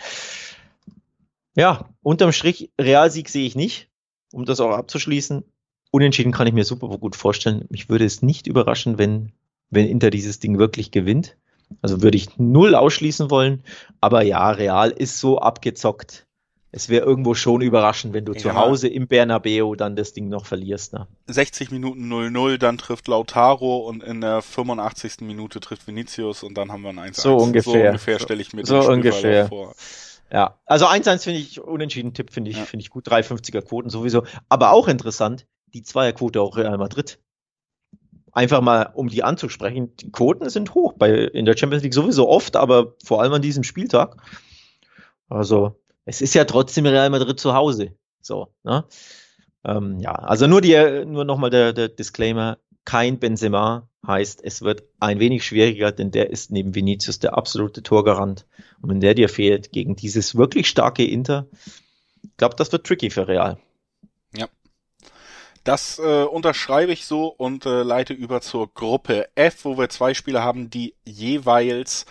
[1.54, 3.88] Ja, unterm Strich, Realsieg sehe ich nicht,
[4.32, 5.42] um das auch abzuschließen.
[5.90, 7.64] Unentschieden kann ich mir super gut vorstellen.
[7.70, 9.32] Mich würde es nicht überraschen, wenn,
[9.70, 11.36] wenn Inter dieses Ding wirklich gewinnt.
[11.82, 13.62] Also würde ich null ausschließen wollen.
[14.00, 16.25] Aber ja, Real ist so abgezockt.
[16.76, 18.38] Es wäre irgendwo schon überraschend, wenn du ja.
[18.38, 20.92] zu Hause im Bernabeu dann das Ding noch verlierst.
[20.92, 21.06] Ne?
[21.26, 25.22] 60 Minuten 0-0, dann trifft Lautaro und in der 85.
[25.22, 27.20] Minute trifft Vinicius und dann haben wir ein 1-1.
[27.22, 27.72] So ungefähr.
[27.72, 29.48] So ungefähr stelle ich mir so den ungefähr.
[29.48, 29.74] vor.
[30.30, 32.66] Ja, also 1-1 finde ich, unentschieden Tipp finde ich, ja.
[32.66, 33.08] finde ich gut.
[33.08, 34.24] 3,50er Quoten sowieso.
[34.50, 37.18] Aber auch interessant, die Zweierquote auch Real Madrid
[38.32, 42.28] einfach mal, um die anzusprechen, die Quoten sind hoch bei, in der Champions League sowieso
[42.28, 44.16] oft, aber vor allem an diesem Spieltag.
[45.30, 47.94] Also, es ist ja trotzdem Real Madrid zu Hause.
[48.22, 48.84] So, ne?
[49.64, 52.58] Ähm, ja, also nur die, nur nochmal der, der Disclaimer.
[52.84, 57.82] Kein Benzema heißt, es wird ein wenig schwieriger, denn der ist neben Vinicius der absolute
[57.82, 58.46] Torgarant.
[58.80, 61.48] Und wenn der dir fehlt gegen dieses wirklich starke Inter,
[62.22, 63.58] ich glaube, das wird tricky für Real.
[65.66, 70.14] Das äh, unterschreibe ich so und äh, leite über zur Gruppe F, wo wir zwei
[70.14, 72.06] Spieler haben, die jeweils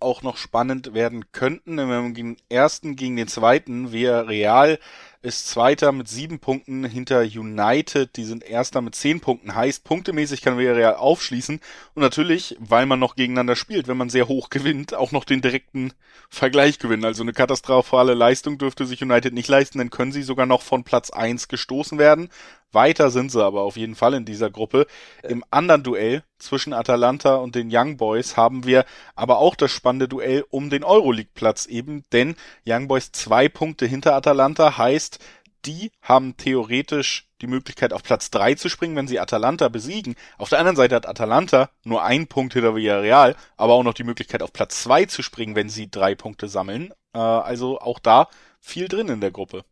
[0.00, 1.78] auch noch spannend werden könnten.
[1.78, 4.78] Wenn wir den ersten gegen den zweiten, wir Real
[5.22, 8.16] ist Zweiter mit sieben Punkten hinter United.
[8.16, 9.56] Die sind Erster mit zehn Punkten.
[9.56, 11.60] Heißt, punktemäßig kann Villarreal aufschließen.
[11.94, 15.42] Und natürlich, weil man noch gegeneinander spielt, wenn man sehr hoch gewinnt, auch noch den
[15.42, 15.92] direkten
[16.30, 17.04] Vergleich gewinnen.
[17.04, 20.84] Also eine katastrophale Leistung dürfte sich United nicht leisten, dann können sie sogar noch von
[20.84, 22.28] Platz eins gestoßen werden.
[22.72, 24.86] Weiter sind sie aber auf jeden Fall in dieser Gruppe.
[25.22, 30.08] Im anderen Duell zwischen Atalanta und den Young Boys haben wir aber auch das spannende
[30.08, 35.18] Duell um den Euroleague-Platz eben, denn Young Boys zwei Punkte hinter Atalanta heißt,
[35.64, 40.14] die haben theoretisch die Möglichkeit auf Platz drei zu springen, wenn sie Atalanta besiegen.
[40.38, 44.04] Auf der anderen Seite hat Atalanta nur einen Punkt hinter Villarreal, aber auch noch die
[44.04, 46.92] Möglichkeit auf Platz zwei zu springen, wenn sie drei Punkte sammeln.
[47.14, 48.28] Äh, also auch da
[48.60, 49.64] viel drin in der Gruppe.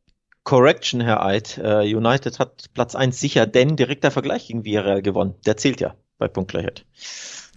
[0.45, 1.59] Correction, Herr Eid.
[1.59, 5.35] Uh, United hat Platz 1 sicher, denn direkter Vergleich gegen Villarreal gewonnen.
[5.47, 6.85] Der zählt ja bei Punktgleichheit.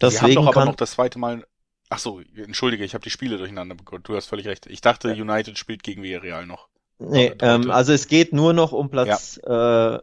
[0.02, 1.46] Deswegen haben doch aber noch das zweite Mal.
[1.90, 4.04] Ach so, entschuldige, ich habe die Spiele durcheinander bekommen.
[4.04, 4.66] Du hast völlig recht.
[4.68, 5.22] Ich dachte, ja.
[5.22, 6.70] United spielt gegen Villarreal noch.
[7.00, 9.96] Nee, ähm, also es geht nur noch um Platz ja.
[9.96, 10.00] äh,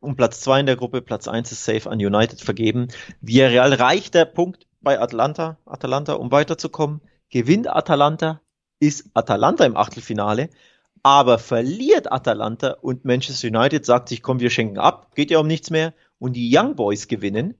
[0.00, 1.02] um Platz 2 in der Gruppe.
[1.02, 2.88] Platz 1 ist safe an United vergeben.
[3.20, 7.00] Villarreal reicht der Punkt bei Atlanta, Atalanta, um weiterzukommen.
[7.30, 8.40] Gewinnt Atalanta,
[8.80, 10.50] ist Atalanta im Achtelfinale
[11.04, 15.46] aber verliert Atalanta und Manchester United sagt sich, komm, wir schenken ab, geht ja um
[15.46, 15.92] nichts mehr.
[16.18, 17.58] Und die Young Boys gewinnen,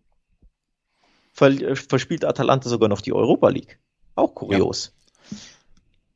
[1.35, 3.78] verspielt Atalanta sogar noch die Europa League.
[4.14, 4.94] Auch kurios.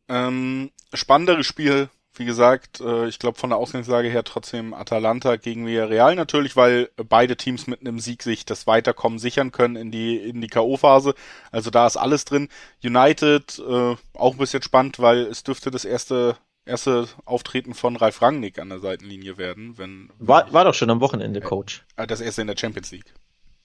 [0.09, 0.29] Ja.
[0.29, 5.67] Ähm, spannenderes Spiel, wie gesagt, äh, ich glaube von der Ausgangslage her trotzdem Atalanta gegen
[5.67, 10.17] Villarreal natürlich, weil beide Teams mit einem Sieg sich das Weiterkommen sichern können in die
[10.17, 11.15] in die KO-Phase.
[11.53, 12.49] Also da ist alles drin.
[12.83, 16.39] United äh, auch ein bisschen spannend, weil es dürfte das erste
[16.69, 19.79] erste Auftreten von Ralf Rangnick an der Seitenlinie werden.
[19.79, 21.85] Wenn, war, war doch schon am Wochenende Coach.
[21.97, 23.13] Äh, das erste in der Champions League.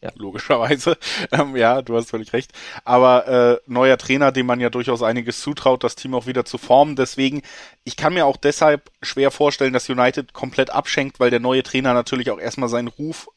[0.01, 0.11] Ja.
[0.15, 0.97] Logischerweise.
[1.31, 2.51] Ähm, ja, du hast völlig recht.
[2.83, 6.57] Aber äh, neuer Trainer, dem man ja durchaus einiges zutraut, das Team auch wieder zu
[6.57, 6.95] formen.
[6.95, 7.41] Deswegen,
[7.85, 11.93] ich kann mir auch deshalb schwer vorstellen, dass United komplett abschenkt, weil der neue Trainer
[11.93, 13.27] natürlich auch erstmal seinen Ruf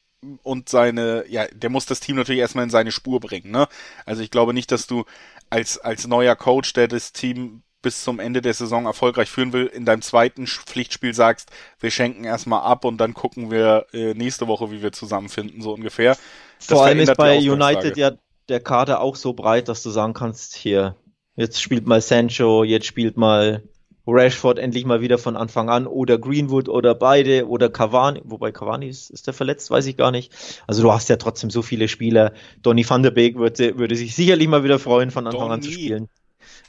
[0.42, 3.68] und seine, ja, der muss das Team natürlich erstmal in seine Spur bringen, ne?
[4.04, 5.04] Also ich glaube nicht, dass du
[5.50, 9.66] als, als neuer Coach, der das Team bis zum Ende der Saison erfolgreich führen will,
[9.66, 14.48] in deinem zweiten Pflichtspiel sagst, wir schenken erstmal ab und dann gucken wir äh, nächste
[14.48, 16.16] Woche, wie wir zusammenfinden, so ungefähr.
[16.58, 18.10] Das Vor allem ist bei United ja
[18.48, 20.96] der Kader auch so breit, dass du sagen kannst, hier,
[21.36, 23.62] jetzt spielt mal Sancho, jetzt spielt mal
[24.04, 28.88] Rashford endlich mal wieder von Anfang an oder Greenwood oder beide oder Cavani, wobei Cavani
[28.88, 30.32] ist, ist der verletzt, weiß ich gar nicht.
[30.66, 32.32] Also du hast ja trotzdem so viele Spieler.
[32.62, 35.54] Donny van der Beek würde, würde sich sicherlich mal wieder freuen, von Anfang Donny.
[35.54, 36.08] an zu spielen.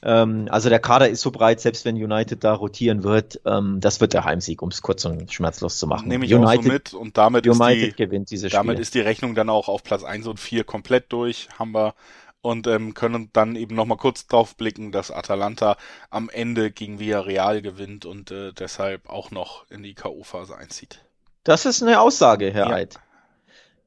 [0.03, 3.99] Ähm, also der Kader ist so breit, selbst wenn United da rotieren wird, ähm, das
[3.99, 6.07] wird der Heimsieg, um es kurz und schmerzlos zu machen.
[6.07, 8.93] Nehme ich United, auch so mit und damit, United ist, die, gewinnt diese damit ist
[8.93, 11.95] die Rechnung dann auch auf Platz 1 und 4 komplett durch, haben wir
[12.41, 15.75] und ähm, können dann eben nochmal kurz drauf blicken, dass Atalanta
[16.09, 21.03] am Ende gegen Villarreal gewinnt und äh, deshalb auch noch in die K.O.-Phase einzieht.
[21.43, 22.75] Das ist eine Aussage, Herr ja.
[22.75, 22.99] Eid.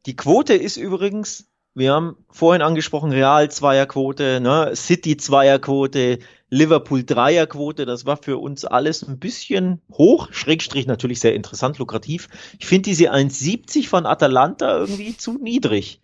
[0.07, 6.19] die Quote ist übrigens, wir haben vorhin angesprochen, Real Zweierquote, ne, City Zweierquote,
[6.51, 12.29] Liverpool Dreierquote, das war für uns alles ein bisschen hoch, Schrägstrich natürlich sehr interessant, lukrativ.
[12.59, 16.01] Ich finde diese 1,70 von Atalanta irgendwie zu niedrig.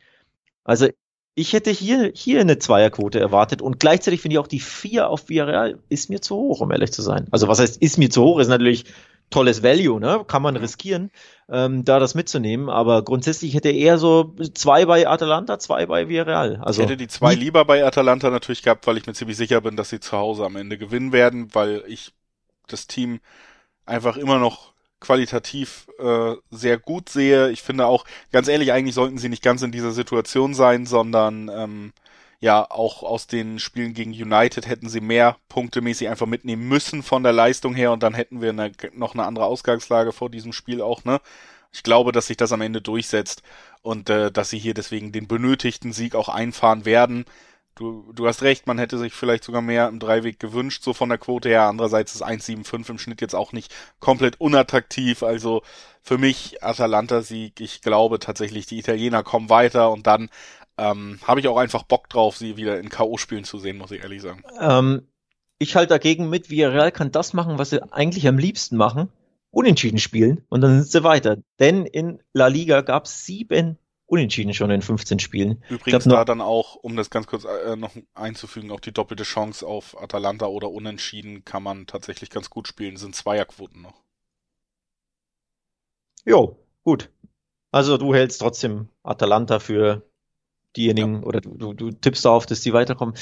[0.62, 0.88] Also
[1.34, 5.28] ich hätte hier, hier eine Zweierquote erwartet und gleichzeitig finde ich auch die 4 auf
[5.28, 7.26] Villarreal ist mir zu hoch, um ehrlich zu sein.
[7.30, 8.84] Also was heißt, ist mir zu hoch, ist natürlich
[9.30, 10.24] tolles Value, ne?
[10.26, 11.10] Kann man riskieren,
[11.48, 12.68] ähm, da das mitzunehmen.
[12.68, 16.60] Aber grundsätzlich hätte er eher so zwei bei Atalanta, zwei bei Villarreal.
[16.62, 19.60] Also ich hätte die zwei lieber bei Atalanta natürlich gehabt, weil ich mir ziemlich sicher
[19.60, 22.12] bin, dass sie zu Hause am Ende gewinnen werden, weil ich
[22.68, 23.20] das Team
[23.84, 27.50] einfach immer noch qualitativ äh, sehr gut sehe.
[27.50, 31.50] Ich finde auch, ganz ehrlich, eigentlich sollten sie nicht ganz in dieser Situation sein, sondern
[31.52, 31.92] ähm,
[32.46, 37.22] ja auch aus den Spielen gegen United hätten sie mehr punktemäßig einfach mitnehmen müssen von
[37.22, 40.80] der Leistung her und dann hätten wir eine, noch eine andere Ausgangslage vor diesem Spiel
[40.80, 41.20] auch, ne?
[41.72, 43.42] Ich glaube, dass sich das am Ende durchsetzt
[43.82, 47.26] und äh, dass sie hier deswegen den benötigten Sieg auch einfahren werden.
[47.74, 51.10] Du, du hast recht, man hätte sich vielleicht sogar mehr im Dreiweg gewünscht, so von
[51.10, 51.64] der Quote her.
[51.64, 55.22] Andererseits ist 1,75 im Schnitt jetzt auch nicht komplett unattraktiv.
[55.22, 55.62] Also
[56.02, 57.60] für mich Atalanta-Sieg.
[57.60, 60.30] Ich glaube tatsächlich, die Italiener kommen weiter und dann
[60.78, 63.16] ähm, habe ich auch einfach Bock drauf, sie wieder in K.O.
[63.16, 64.42] spielen zu sehen, muss ich ehrlich sagen.
[64.60, 65.08] Ähm,
[65.58, 69.08] ich halte dagegen mit, Villarreal kann das machen, was sie eigentlich am liebsten machen,
[69.50, 71.38] unentschieden spielen und dann sind sie weiter.
[71.58, 75.64] Denn in La Liga gab es sieben Unentschieden schon in 15 Spielen.
[75.68, 79.66] Übrigens da dann auch, um das ganz kurz äh, noch einzufügen, auch die doppelte Chance
[79.66, 84.04] auf Atalanta oder Unentschieden kann man tatsächlich ganz gut spielen, sind Zweierquoten noch.
[86.24, 87.10] Jo, gut.
[87.72, 90.02] Also du hältst trotzdem Atalanta für
[90.76, 91.22] diejenigen, ja.
[91.22, 93.14] oder du, du, tippst darauf, dass die weiterkommen.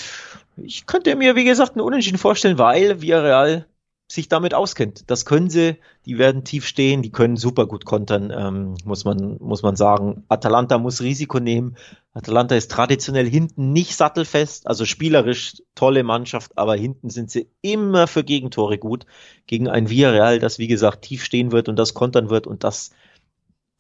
[0.57, 3.67] Ich könnte mir, wie gesagt, einen Unentschieden vorstellen, weil Villarreal
[4.07, 5.11] sich damit auskennt.
[5.11, 9.39] Das können sie, die werden tief stehen, die können super gut kontern, ähm, muss man,
[9.41, 10.25] muss man sagen.
[10.29, 11.77] Atalanta muss Risiko nehmen.
[12.13, 18.07] Atalanta ist traditionell hinten nicht sattelfest, also spielerisch tolle Mannschaft, aber hinten sind sie immer
[18.07, 19.07] für Gegentore gut.
[19.47, 22.91] Gegen ein Villarreal, das wie gesagt tief stehen wird und das kontern wird und das,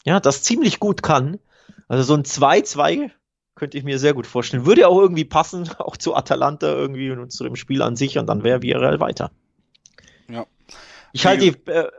[0.05, 1.39] ja, das ziemlich gut kann.
[1.87, 3.11] Also so ein 2-2
[3.55, 4.67] könnte ich mir sehr gut vorstellen.
[4.67, 8.27] Würde auch irgendwie passen, auch zu Atalanta irgendwie und zu dem Spiel an sich und
[8.27, 9.31] dann wäre Villarreal weiter.
[10.29, 10.47] Ja.
[11.13, 11.91] Ich halte die äh,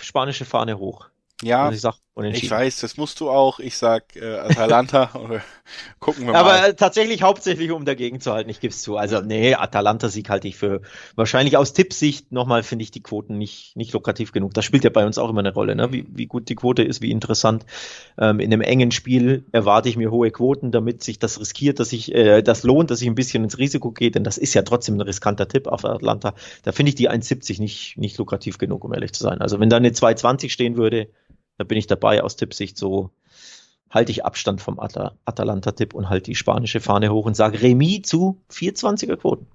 [0.00, 1.08] spanische Fahne hoch.
[1.42, 3.58] Ja, also ich, sag, ich, weiß, das musst du auch.
[3.58, 5.10] Ich sag äh, Atalanta.
[5.98, 6.38] gucken wir mal.
[6.38, 8.50] Aber tatsächlich hauptsächlich, um dagegen zu halten.
[8.50, 8.96] Ich gebe es zu.
[8.96, 10.82] Also nee, Atalanta-Sieg halte ich für
[11.16, 14.54] wahrscheinlich aus Tippsicht nochmal finde ich die Quoten nicht nicht lukrativ genug.
[14.54, 15.92] Das spielt ja bei uns auch immer eine Rolle, ne?
[15.92, 17.66] wie, wie gut die Quote ist, wie interessant.
[18.16, 21.92] Ähm, in einem engen Spiel erwarte ich mir hohe Quoten, damit sich das riskiert, dass
[21.92, 24.62] ich äh, das lohnt, dass ich ein bisschen ins Risiko gehe, denn das ist ja
[24.62, 26.34] trotzdem ein riskanter Tipp auf Atlanta.
[26.62, 29.40] Da finde ich die 1,70 nicht nicht lukrativ genug, um ehrlich zu sein.
[29.40, 31.08] Also wenn da eine 2,20 stehen würde
[31.58, 33.10] da bin ich dabei aus Tippsicht so,
[33.90, 38.02] halte ich Abstand vom At Atalanta-Tipp und halte die spanische Fahne hoch und sage Remis
[38.02, 39.46] zu 420er Quoten.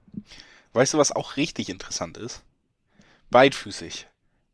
[0.73, 2.43] Weißt du, was auch richtig interessant ist?
[3.31, 4.07] Beidfüßig.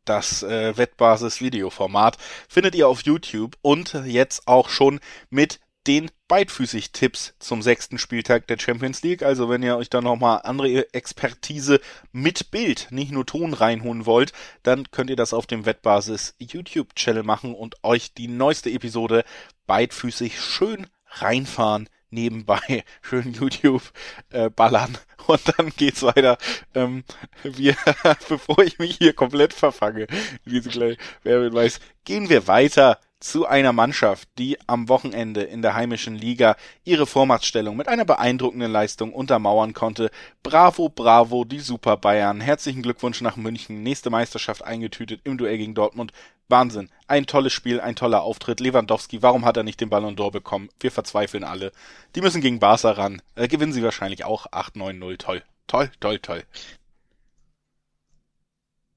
[0.04, 2.16] Das äh, Wettbasis-Videoformat
[2.48, 8.46] findet ihr auf YouTube und jetzt auch schon mit den beidfüßig Tipps zum sechsten Spieltag
[8.48, 9.22] der Champions League.
[9.22, 11.80] Also wenn ihr euch da nochmal andere Expertise
[12.12, 14.32] mit Bild, nicht nur Ton reinholen wollt,
[14.62, 19.24] dann könnt ihr das auf dem Wettbasis YouTube Channel machen und euch die neueste Episode
[19.66, 23.82] beidfüßig schön reinfahren nebenbei schön YouTube
[24.30, 26.38] äh, ballern und dann geht's weiter.
[26.74, 27.04] Ähm,
[27.42, 27.76] wir,
[28.28, 30.06] bevor ich mich hier komplett verfange,
[30.44, 35.62] wie sie gleich, wer weiß, gehen wir weiter zu einer Mannschaft, die am Wochenende in
[35.62, 40.10] der heimischen Liga ihre Vormachtstellung mit einer beeindruckenden Leistung untermauern konnte.
[40.42, 42.40] Bravo, bravo, die Super Bayern.
[42.40, 43.82] Herzlichen Glückwunsch nach München.
[43.82, 46.12] Nächste Meisterschaft eingetütet im Duell gegen Dortmund.
[46.48, 46.90] Wahnsinn.
[47.08, 48.60] Ein tolles Spiel, ein toller Auftritt.
[48.60, 50.68] Lewandowski, warum hat er nicht den Ballon d'Or bekommen?
[50.78, 51.72] Wir verzweifeln alle.
[52.14, 53.22] Die müssen gegen Barca ran.
[53.34, 55.16] Äh, gewinnen sie wahrscheinlich auch 8-9-0.
[55.18, 55.42] Toll.
[55.66, 56.44] Toll, toll, toll.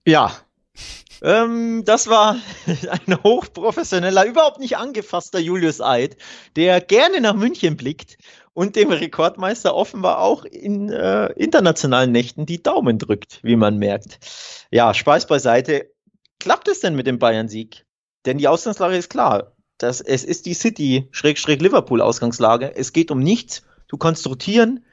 [0.05, 0.32] Ja,
[1.21, 2.38] ähm, das war
[3.07, 6.17] ein hochprofessioneller, überhaupt nicht angefasster Julius Eid,
[6.55, 8.17] der gerne nach München blickt
[8.53, 14.19] und dem Rekordmeister offenbar auch in äh, internationalen Nächten die Daumen drückt, wie man merkt.
[14.71, 15.91] Ja, Spaß beiseite.
[16.39, 17.86] Klappt es denn mit dem Bayern-Sieg?
[18.25, 19.53] Denn die Ausgangslage ist klar.
[19.77, 22.75] Das, es ist die City-Liverpool-Ausgangslage.
[22.75, 23.63] Es geht um nichts.
[23.88, 24.84] Du kannst rotieren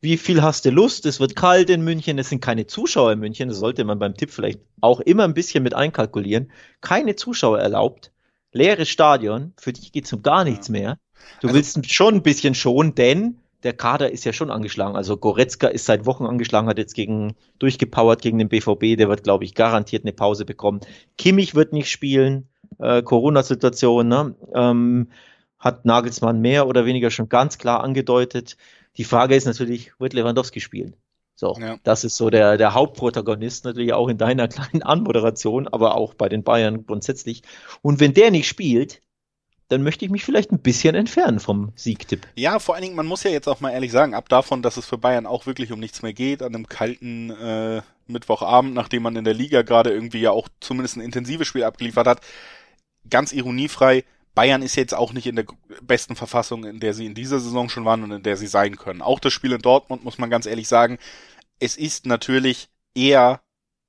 [0.00, 1.06] wie viel hast du Lust?
[1.06, 4.14] Es wird kalt in München, es sind keine Zuschauer in München, das sollte man beim
[4.14, 6.50] Tipp vielleicht auch immer ein bisschen mit einkalkulieren.
[6.80, 8.12] Keine Zuschauer erlaubt,
[8.52, 10.98] leeres Stadion, für dich geht's um gar nichts mehr.
[11.40, 14.96] Du also, willst schon ein bisschen schon, denn der Kader ist ja schon angeschlagen.
[14.96, 19.24] Also Goretzka ist seit Wochen angeschlagen, hat jetzt gegen durchgepowert gegen den BVB, der wird,
[19.24, 20.80] glaube ich, garantiert eine Pause bekommen.
[21.18, 24.34] Kimmich wird nicht spielen, äh, Corona-Situation, ne?
[24.54, 25.08] Ähm,
[25.58, 28.56] hat Nagelsmann mehr oder weniger schon ganz klar angedeutet.
[28.96, 30.96] Die Frage ist natürlich, wird Lewandowski spielen?
[31.34, 31.76] So, ja.
[31.82, 36.28] das ist so der, der Hauptprotagonist natürlich auch in deiner kleinen Anmoderation, aber auch bei
[36.28, 37.42] den Bayern grundsätzlich.
[37.82, 39.02] Und wenn der nicht spielt,
[39.68, 42.26] dann möchte ich mich vielleicht ein bisschen entfernen vom Siegtipp.
[42.36, 44.76] Ja, vor allen Dingen, man muss ja jetzt auch mal ehrlich sagen, ab davon, dass
[44.76, 49.02] es für Bayern auch wirklich um nichts mehr geht, an einem kalten äh, Mittwochabend, nachdem
[49.02, 52.20] man in der Liga gerade irgendwie ja auch zumindest ein intensives Spiel abgeliefert hat,
[53.10, 54.04] ganz ironiefrei,
[54.36, 55.46] Bayern ist jetzt auch nicht in der
[55.80, 58.76] besten Verfassung, in der sie in dieser Saison schon waren und in der sie sein
[58.76, 59.00] können.
[59.00, 60.98] Auch das Spiel in Dortmund, muss man ganz ehrlich sagen,
[61.58, 63.40] es ist natürlich eher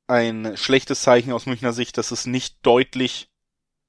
[0.07, 3.29] ein schlechtes Zeichen aus Münchner Sicht, dass es nicht deutlich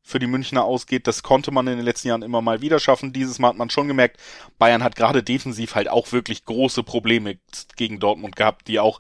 [0.03, 1.07] für die Münchner ausgeht.
[1.07, 3.13] Das konnte man in den letzten Jahren immer mal wieder schaffen.
[3.13, 4.19] Dieses Mal hat man schon gemerkt,
[4.59, 7.39] Bayern hat gerade defensiv halt auch wirklich große Probleme
[7.77, 8.99] gegen Dortmund gehabt, die auch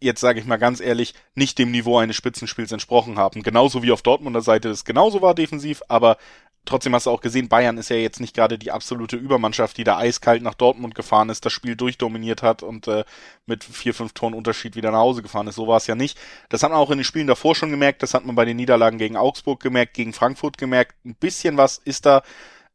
[0.00, 3.42] jetzt sage ich mal ganz ehrlich, nicht dem Niveau eines Spitzenspiels entsprochen haben.
[3.42, 6.16] Genauso wie auf Dortmunder Seite es genauso war defensiv, aber
[6.64, 9.84] trotzdem hast du auch gesehen, Bayern ist ja jetzt nicht gerade die absolute Übermannschaft, die
[9.84, 13.04] da eiskalt nach Dortmund gefahren ist, das Spiel durchdominiert hat und äh,
[13.46, 15.56] mit vier, fünf Toren Unterschied wieder nach Hause gefahren ist.
[15.56, 16.18] So war es ja nicht.
[16.48, 18.56] Das hat man auch in den Spielen davor schon gemerkt, das hat man bei den
[18.56, 20.94] Niederlagen gegen Augsburg gemerkt, gegen Frankfurt gemerkt.
[21.04, 22.22] Ein bisschen was ist da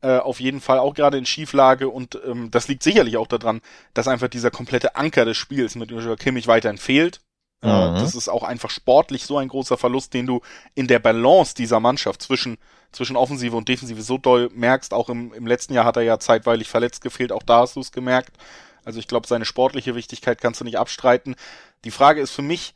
[0.02, 3.62] äh, auf jeden Fall auch gerade in Schieflage und ähm, das liegt sicherlich auch daran,
[3.94, 7.22] dass einfach dieser komplette Anker des Spiels mit Joshua Kimmich weiterhin fehlt.
[7.64, 7.96] Äh, mhm.
[7.96, 10.42] Das ist auch einfach sportlich so ein großer Verlust, den du
[10.76, 12.58] in der Balance dieser Mannschaft zwischen,
[12.96, 14.94] zwischen Offensive und Defensive so doll merkst.
[14.94, 17.82] Auch im, im letzten Jahr hat er ja zeitweilig verletzt gefehlt, auch da hast du
[17.82, 18.38] es gemerkt.
[18.84, 21.36] Also ich glaube, seine sportliche Wichtigkeit kannst du nicht abstreiten.
[21.84, 22.74] Die Frage ist für mich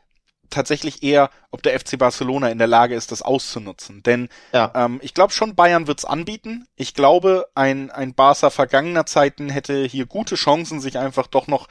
[0.50, 4.04] tatsächlich eher, ob der FC Barcelona in der Lage ist, das auszunutzen.
[4.04, 4.72] Denn ja.
[4.76, 6.68] ähm, ich glaube schon, Bayern wird's anbieten.
[6.76, 11.68] Ich glaube, ein, ein Barca vergangener Zeiten hätte hier gute Chancen, sich einfach doch noch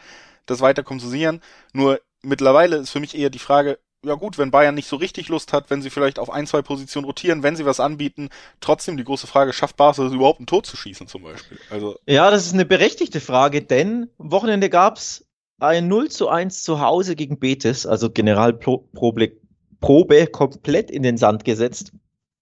[0.46, 1.42] das weiter kompensieren.
[1.72, 5.28] Nur mittlerweile ist für mich eher die Frage, ja gut, wenn Bayern nicht so richtig
[5.28, 8.28] Lust hat, wenn sie vielleicht auf ein, zwei Positionen rotieren, wenn sie was anbieten,
[8.60, 11.58] trotzdem die große Frage, schafft Barca es überhaupt ein Tor zu schießen zum Beispiel?
[11.70, 15.26] Also ja, das ist eine berechtigte Frage, denn Wochenende gab's
[15.58, 19.32] ein 0 zu 1 zu Hause gegen Betis, also Generalprobe
[19.80, 21.92] Probe komplett in den Sand gesetzt.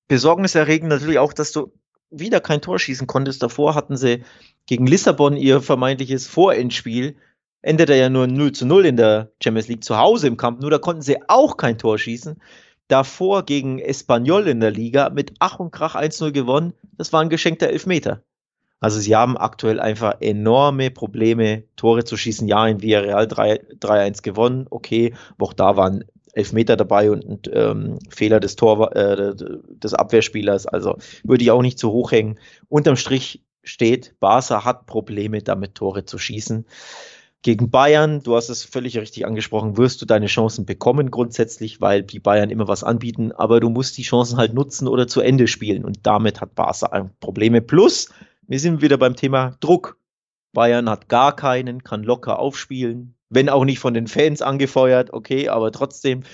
[0.09, 1.73] Besorgniserregend natürlich auch, dass du
[2.11, 3.43] wieder kein Tor schießen konntest.
[3.43, 4.25] Davor hatten sie
[4.67, 7.17] gegen Lissabon ihr vermeintliches Vorendspiel
[7.63, 10.61] endete ja nur 0 zu 0 in der Champions League zu Hause im Kampf.
[10.61, 12.41] Nur da konnten sie auch kein Tor schießen.
[12.89, 16.73] Davor gegen Espanyol in der Liga mit Ach und Krach 1-0 gewonnen.
[16.97, 18.23] Das war ein geschenkter Elfmeter.
[18.81, 22.47] Also sie haben aktuell einfach enorme Probleme, Tore zu schießen.
[22.47, 26.05] Ja, in Villarreal 3-1 gewonnen, okay, aber auch da waren
[26.35, 30.67] Elfmeter dabei und ein ähm, Fehler des Tor äh, des Abwehrspielers.
[30.67, 32.39] Also würde ich auch nicht zu hoch hängen.
[32.69, 36.67] Unterm Strich steht, Barca hat Probleme damit Tore zu schießen.
[37.47, 42.03] Gegen Bayern, du hast es völlig richtig angesprochen, wirst du deine Chancen bekommen grundsätzlich, weil
[42.03, 45.47] die Bayern immer was anbieten, aber du musst die Chancen halt nutzen oder zu Ende
[45.47, 47.61] spielen und damit hat Barca Probleme.
[47.61, 48.09] Plus,
[48.49, 49.97] wir sind wieder beim Thema Druck.
[50.55, 55.49] Bayern hat gar keinen, kann locker aufspielen, wenn auch nicht von den Fans angefeuert, okay,
[55.49, 56.25] aber trotzdem,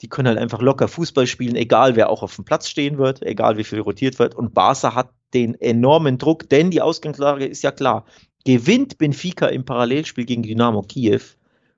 [0.00, 3.20] die können halt einfach locker Fußball spielen, egal wer auch auf dem Platz stehen wird,
[3.20, 4.34] egal wie viel rotiert wird.
[4.34, 8.06] Und Barca hat den enormen Druck, denn die Ausgangslage ist ja klar
[8.44, 11.20] gewinnt Benfica im Parallelspiel gegen Dynamo Kiew,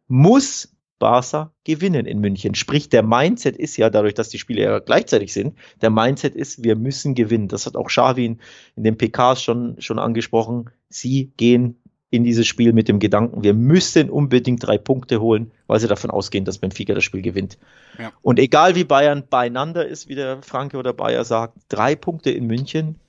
[0.08, 2.54] muss Barca gewinnen in München.
[2.54, 6.62] Sprich, der Mindset ist ja, dadurch, dass die Spiele ja gleichzeitig sind, der Mindset ist,
[6.64, 7.48] wir müssen gewinnen.
[7.48, 10.70] Das hat auch Xavi in den PKs schon, schon angesprochen.
[10.88, 11.76] Sie gehen
[12.10, 16.12] in dieses Spiel mit dem Gedanken, wir müssen unbedingt drei Punkte holen, weil sie davon
[16.12, 17.58] ausgehen, dass Benfica das Spiel gewinnt.
[17.98, 18.12] Ja.
[18.22, 22.46] Und egal wie Bayern beieinander ist, wie der Franke oder Bayer sagt, drei Punkte in
[22.46, 23.00] München,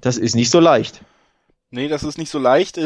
[0.00, 1.02] das ist nicht so leicht.
[1.74, 2.78] Nee, das ist nicht so leicht.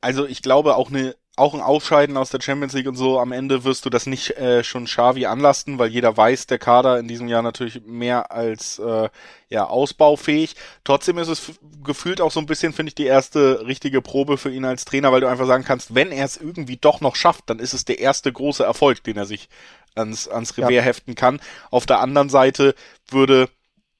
[0.00, 3.30] Also ich glaube auch eine auch ein Ausscheiden aus der Champions League und so, am
[3.30, 7.08] Ende wirst du das nicht äh, schon Xavi anlasten, weil jeder weiß, der Kader in
[7.08, 9.10] diesem Jahr natürlich mehr als äh,
[9.50, 10.56] ja ausbaufähig.
[10.82, 11.52] Trotzdem ist es
[11.84, 15.12] gefühlt auch so ein bisschen, finde ich, die erste richtige Probe für ihn als Trainer,
[15.12, 17.84] weil du einfach sagen kannst, wenn er es irgendwie doch noch schafft, dann ist es
[17.84, 19.50] der erste große Erfolg, den er sich
[19.94, 20.82] ans, ans Revier ja.
[20.82, 21.38] heften kann.
[21.70, 22.74] Auf der anderen Seite
[23.10, 23.50] würde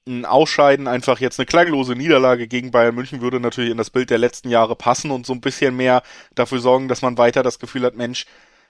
[0.07, 4.11] ein Ausscheiden, einfach jetzt eine klanglose Niederlage gegen Bayern München würde natürlich in das Bild
[4.11, 6.03] der letzten Jahre passen und so ein bisschen mehr
[6.35, 8.27] dafür sorgen, dass man weiter das Gefühl hat, Mensch,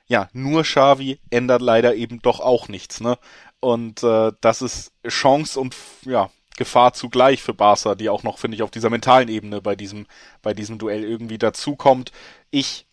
[0.07, 3.19] ja, nur Xavi ändert leider eben doch auch nichts, ne?
[3.61, 8.57] Und äh, das ist Chance und ja, Gefahr zugleich für Barca, die auch noch, finde
[8.57, 10.07] ich, auf dieser mentalen Ebene bei diesem,
[10.43, 12.13] bei diesem Duell irgendwie dazukommt.
[12.51, 12.87] Ich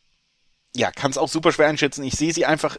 [0.75, 2.03] ja, kann es auch super schwer einschätzen.
[2.03, 2.77] Ich sehe sie einfach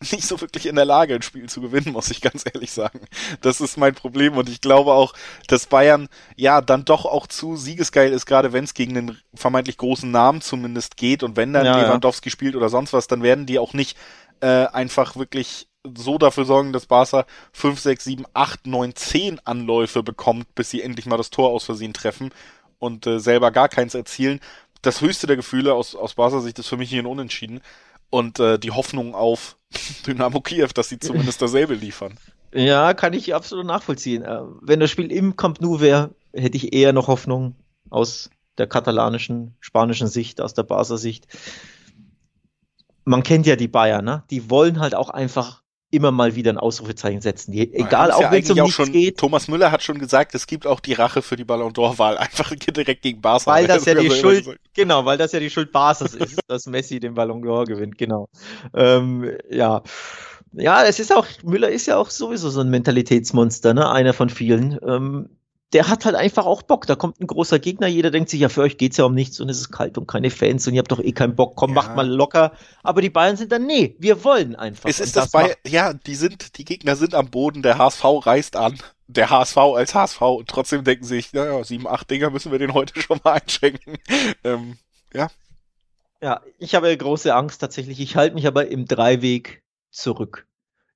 [0.12, 3.00] nicht so wirklich in der Lage, ein Spiel zu gewinnen, muss ich ganz ehrlich sagen.
[3.42, 5.12] Das ist mein Problem und ich glaube auch,
[5.46, 9.76] dass Bayern ja dann doch auch zu siegesgeil ist, gerade wenn es gegen einen vermeintlich
[9.76, 12.32] großen Namen zumindest geht und wenn dann ja, Lewandowski ja.
[12.32, 13.98] spielt oder sonst was, dann werden die auch nicht
[14.40, 20.02] äh, einfach wirklich so dafür sorgen, dass Barca 5, 6, 7, 8, 9, 10 Anläufe
[20.02, 22.30] bekommt, bis sie endlich mal das Tor aus Versehen treffen.
[22.78, 24.40] und äh, selber gar keins erzielen.
[24.80, 27.60] Das höchste der Gefühle aus, aus Barca Sicht ist für mich hier ein Unentschieden
[28.10, 29.56] und äh, die Hoffnung auf
[30.06, 32.18] Dynamo Kiew, dass sie zumindest dasselbe liefern.
[32.52, 34.22] Ja, kann ich absolut nachvollziehen.
[34.22, 37.54] Äh, wenn das Spiel im Camp Nou wäre, hätte ich eher noch Hoffnung
[37.88, 41.26] aus der katalanischen, spanischen Sicht, aus der Barca Sicht.
[43.04, 44.24] Man kennt ja die Bayern, ne?
[44.30, 47.52] Die wollen halt auch einfach immer mal wieder ein Ausrufezeichen setzen.
[47.52, 49.18] Die, egal, auch ja wenn es um nichts schon, geht.
[49.18, 52.16] Thomas Müller hat schon gesagt, es gibt auch die Rache für die Ballon d'Or-Wahl.
[52.18, 53.46] Einfach direkt gegen Barca.
[53.46, 57.00] Weil das ja die Schuld, genau, weil das ja die Schuld Barca's ist, dass Messi
[57.00, 58.28] den Ballon d'Or gewinnt, genau.
[58.74, 59.82] Ähm, ja.
[60.52, 63.88] Ja, es ist auch, Müller ist ja auch sowieso so ein Mentalitätsmonster, ne?
[63.88, 64.78] Einer von vielen.
[64.84, 65.28] Ähm,
[65.72, 66.86] der hat halt einfach auch Bock.
[66.86, 69.40] Da kommt ein großer Gegner, jeder denkt sich, ja, für euch geht's ja um nichts
[69.40, 71.70] und es ist kalt und keine Fans und ihr habt doch eh keinen Bock, komm,
[71.70, 71.74] ja.
[71.74, 72.52] macht mal locker.
[72.82, 74.88] Aber die Bayern sind dann, nee, wir wollen einfach.
[74.88, 78.04] Es ist das, das bei, ja, die sind, die Gegner sind am Boden, der HSV
[78.04, 78.78] reißt an.
[79.06, 82.74] Der HSV als HSV und trotzdem denken sich, naja, sieben, acht Dinger müssen wir den
[82.74, 83.98] heute schon mal einschenken.
[84.44, 84.78] Ähm,
[85.12, 85.28] ja.
[86.22, 87.98] Ja, ich habe große Angst tatsächlich.
[87.98, 90.46] Ich halte mich aber im Dreiweg zurück.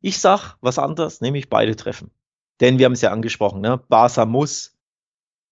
[0.01, 2.11] Ich sag was anderes, nämlich beide treffen.
[2.61, 3.79] Denn wir haben es ja angesprochen, ne?
[3.89, 4.77] Barca muss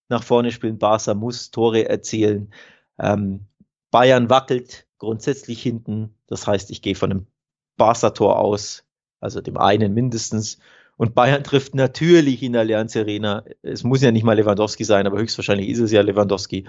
[0.09, 2.53] nach vorne spielen, Barca muss Tore erzielen.
[2.99, 3.47] Ähm,
[3.91, 6.15] Bayern wackelt grundsätzlich hinten.
[6.27, 7.27] Das heißt, ich gehe von einem
[7.77, 8.85] Barca-Tor aus,
[9.19, 10.59] also dem einen mindestens.
[10.95, 13.43] Und Bayern trifft natürlich in der Allianz Arena.
[13.63, 16.65] Es muss ja nicht mal Lewandowski sein, aber höchstwahrscheinlich ist es ja Lewandowski.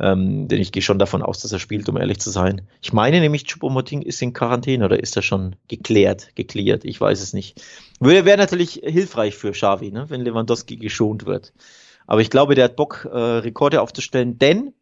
[0.00, 2.62] Ähm, denn ich gehe schon davon aus, dass er spielt, um ehrlich zu sein.
[2.80, 6.84] Ich meine nämlich, Choupo-Moting ist in Quarantäne oder ist er schon geklärt, geklärt?
[6.84, 7.62] Ich weiß es nicht.
[8.00, 11.52] Wäre wär natürlich hilfreich für Xavi, ne, wenn Lewandowski geschont wird.
[12.06, 14.72] Aber ich glaube, der hat Bock, äh, Rekorde aufzustellen, denn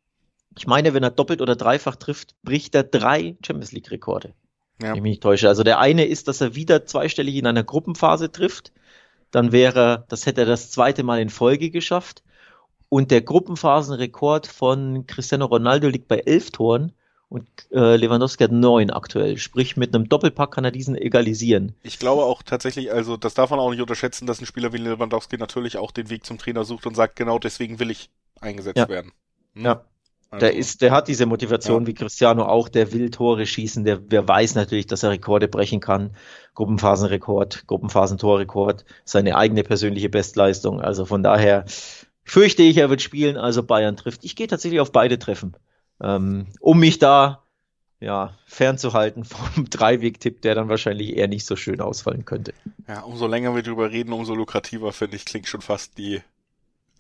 [0.57, 4.35] ich meine, wenn er doppelt oder dreifach trifft, bricht er drei Champions League Rekorde.
[4.81, 4.89] Ja.
[4.89, 5.49] Wenn ich mich nicht täusche.
[5.49, 8.73] Also der eine ist, dass er wieder zweistellig in einer Gruppenphase trifft
[9.35, 12.23] dann wäre, das hätte er das zweite Mal in Folge geschafft.
[12.89, 16.93] Und der Gruppenphasenrekord von Cristiano Ronaldo liegt bei elf Toren
[17.29, 19.39] und äh, Lewandowski hat neun aktuell.
[19.39, 21.75] Sprich, mit einem Doppelpack kann er diesen egalisieren.
[21.83, 24.77] Ich glaube auch tatsächlich, also das darf man auch nicht unterschätzen, dass ein Spieler wie
[24.77, 28.11] Lewandowski natürlich auch den Weg zum Trainer sucht und sagt, genau deswegen will ich
[28.41, 28.89] eingesetzt ja.
[28.89, 29.11] werden.
[29.55, 29.65] Hm?
[29.65, 29.85] Ja.
[30.35, 31.87] Also, der ist, der hat diese Motivation ja.
[31.89, 35.81] wie Cristiano auch, der will Tore schießen, der, der weiß natürlich, dass er Rekorde brechen
[35.81, 36.11] kann.
[36.55, 40.81] Gruppenphasenrekord, Gruppenphasentorrekord, seine eigene persönliche Bestleistung.
[40.81, 41.65] Also von daher
[42.25, 44.25] fürchte ich, er wird spielen, also Bayern trifft.
[44.25, 45.57] Ich gehe tatsächlich auf beide Treffen,
[46.01, 47.45] ähm, um mich da
[48.01, 52.53] ja, fernzuhalten vom Dreiweg-Tipp, der dann wahrscheinlich eher nicht so schön ausfallen könnte.
[52.87, 56.21] Ja, umso länger wir drüber reden, umso lukrativer finde ich, klingt schon fast die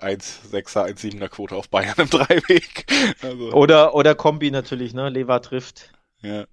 [0.04, 2.86] 1,6er, 1,7er Quote auf Bayern im Dreiweg.
[3.22, 3.52] Also.
[3.52, 5.08] Oder, oder Kombi natürlich, ne?
[5.08, 5.92] Lever trifft.
[6.22, 6.46] Ja.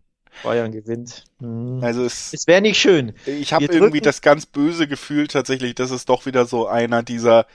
[0.43, 1.26] Bayern gewinnt.
[1.39, 1.84] Mhm.
[1.84, 3.14] Also es, es wäre nicht schön.
[3.26, 7.45] Ich habe irgendwie das ganz böse Gefühl tatsächlich, dass es doch wieder so einer dieser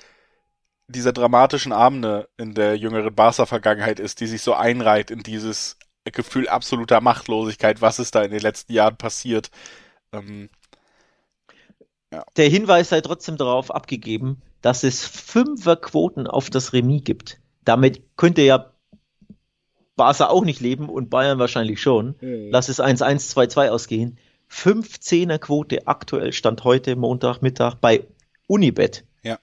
[0.88, 6.48] dieser dramatischen Abende in der jüngeren Barca-Vergangenheit ist, die sich so einreiht in dieses Gefühl
[6.48, 9.50] absoluter Machtlosigkeit, was ist da in den letzten Jahren passiert.
[10.12, 10.48] Ähm,
[12.12, 12.24] ja.
[12.36, 17.40] Der Hinweis sei trotzdem darauf abgegeben, dass es Fünferquoten auf das Remis gibt.
[17.64, 18.72] Damit könnte ja
[19.94, 22.16] Barca auch nicht leben und Bayern wahrscheinlich schon.
[22.20, 22.48] Mhm.
[22.50, 24.18] Lass es 1-1, 2-2 ausgehen.
[24.50, 28.08] 15er Quote aktuell Stand heute, Montag, Mittag bei
[28.48, 29.04] Unibet.
[29.22, 29.38] Ja.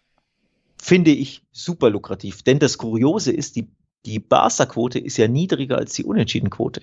[0.77, 2.43] Finde ich super lukrativ.
[2.43, 3.69] Denn das Kuriose ist, die,
[4.05, 6.81] die Barca-Quote ist ja niedriger als die Unentschieden-Quote.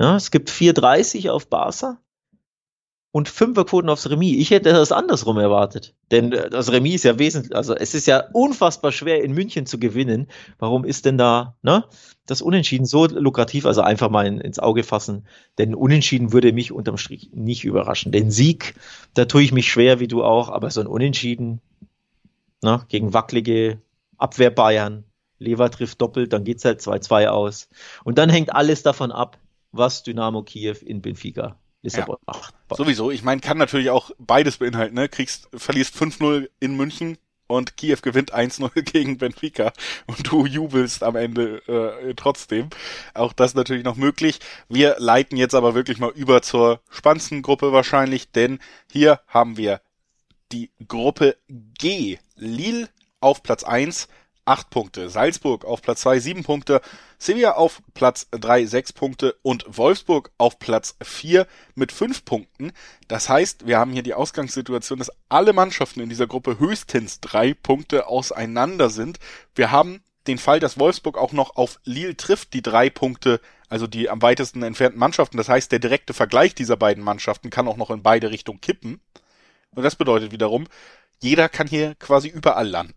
[0.00, 2.00] Ja, es gibt 4,30 auf Barca
[3.16, 4.36] und Fünferquoten aufs Remis.
[4.36, 5.94] Ich hätte das andersrum erwartet.
[6.10, 9.64] Denn äh, das Remis ist ja wesentlich, also es ist ja unfassbar schwer in München
[9.64, 10.26] zu gewinnen.
[10.58, 11.84] Warum ist denn da ne,
[12.26, 13.64] das Unentschieden so lukrativ?
[13.64, 15.26] Also einfach mal in, ins Auge fassen.
[15.56, 18.12] Denn Unentschieden würde mich unterm Strich nicht überraschen.
[18.12, 18.74] Den Sieg,
[19.14, 21.62] da tue ich mich schwer, wie du auch, aber so ein Unentschieden
[22.62, 23.80] ne, gegen wackelige
[24.18, 25.04] Abwehr Bayern,
[25.38, 27.70] Lever trifft doppelt, dann geht's halt 2-2 aus.
[28.04, 29.38] Und dann hängt alles davon ab,
[29.72, 31.56] was Dynamo Kiew in Benfica
[31.86, 32.34] Lissabon ja.
[32.34, 32.54] macht.
[32.76, 35.08] Sowieso, ich meine, kann natürlich auch beides beinhalten, ne?
[35.08, 39.72] Kriegst, verlierst 5-0 in München und Kiew gewinnt 1-0 gegen Benfica
[40.06, 42.70] und du jubelst am Ende äh, trotzdem.
[43.14, 44.40] Auch das natürlich noch möglich.
[44.68, 48.58] Wir leiten jetzt aber wirklich mal über zur spannendsten Gruppe wahrscheinlich, denn
[48.90, 49.80] hier haben wir
[50.52, 52.18] die Gruppe G.
[52.34, 52.88] Lille
[53.20, 54.08] auf Platz 1,
[54.46, 55.10] 8 Punkte.
[55.10, 56.80] Salzburg auf Platz 2 7 Punkte.
[57.18, 62.72] Sevilla auf Platz 3 6 Punkte und Wolfsburg auf Platz 4 mit 5 Punkten.
[63.08, 67.54] Das heißt, wir haben hier die Ausgangssituation, dass alle Mannschaften in dieser Gruppe höchstens 3
[67.54, 69.18] Punkte auseinander sind.
[69.54, 73.86] Wir haben den Fall, dass Wolfsburg auch noch auf Lille trifft, die drei Punkte, also
[73.86, 75.36] die am weitesten entfernten Mannschaften.
[75.36, 79.00] Das heißt, der direkte Vergleich dieser beiden Mannschaften kann auch noch in beide Richtungen kippen.
[79.74, 80.66] Und das bedeutet wiederum,
[81.20, 82.94] jeder kann hier quasi überall landen.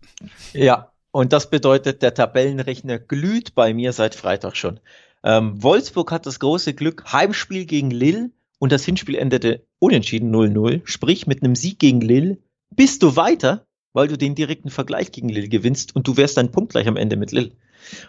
[0.52, 4.80] Ja, Und das bedeutet, der Tabellenrechner glüht bei mir seit Freitag schon.
[5.24, 10.82] Ähm, Wolfsburg hat das große Glück, Heimspiel gegen Lille und das Hinspiel endete unentschieden 0-0.
[10.84, 12.38] Sprich, mit einem Sieg gegen Lille
[12.74, 16.52] bist du weiter, weil du den direkten Vergleich gegen Lille gewinnst und du wärst dann
[16.52, 17.52] punktgleich am Ende mit Lille.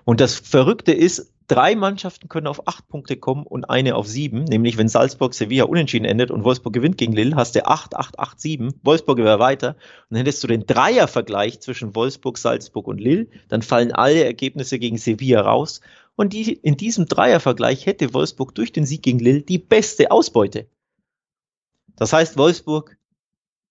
[0.05, 4.45] Und das Verrückte ist, drei Mannschaften können auf acht Punkte kommen und eine auf sieben,
[4.45, 8.17] nämlich wenn Salzburg Sevilla unentschieden endet und Wolfsburg gewinnt gegen Lille, hast du acht, acht,
[8.19, 8.73] acht, sieben.
[8.83, 9.75] Wolfsburg wäre weiter.
[10.09, 13.27] Und dann hättest du den Dreiervergleich zwischen Wolfsburg, Salzburg und Lille.
[13.49, 15.81] Dann fallen alle Ergebnisse gegen Sevilla raus.
[16.15, 20.67] Und die, in diesem Dreiervergleich hätte Wolfsburg durch den Sieg gegen Lille die beste Ausbeute.
[21.97, 22.95] Das heißt, Wolfsburg,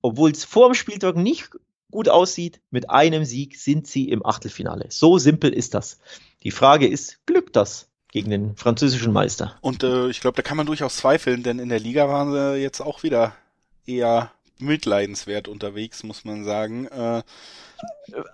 [0.02, 1.50] obwohl es vor dem Spieltag nicht
[1.90, 4.86] gut aussieht, mit einem Sieg sind sie im Achtelfinale.
[4.90, 5.98] So simpel ist das.
[6.43, 9.57] Die Frage ist, glückt das gegen den französischen Meister?
[9.61, 12.57] Und äh, ich glaube, da kann man durchaus zweifeln, denn in der Liga waren sie
[12.57, 13.34] jetzt auch wieder
[13.86, 16.86] eher mitleidenswert unterwegs, muss man sagen.
[16.86, 17.22] Äh,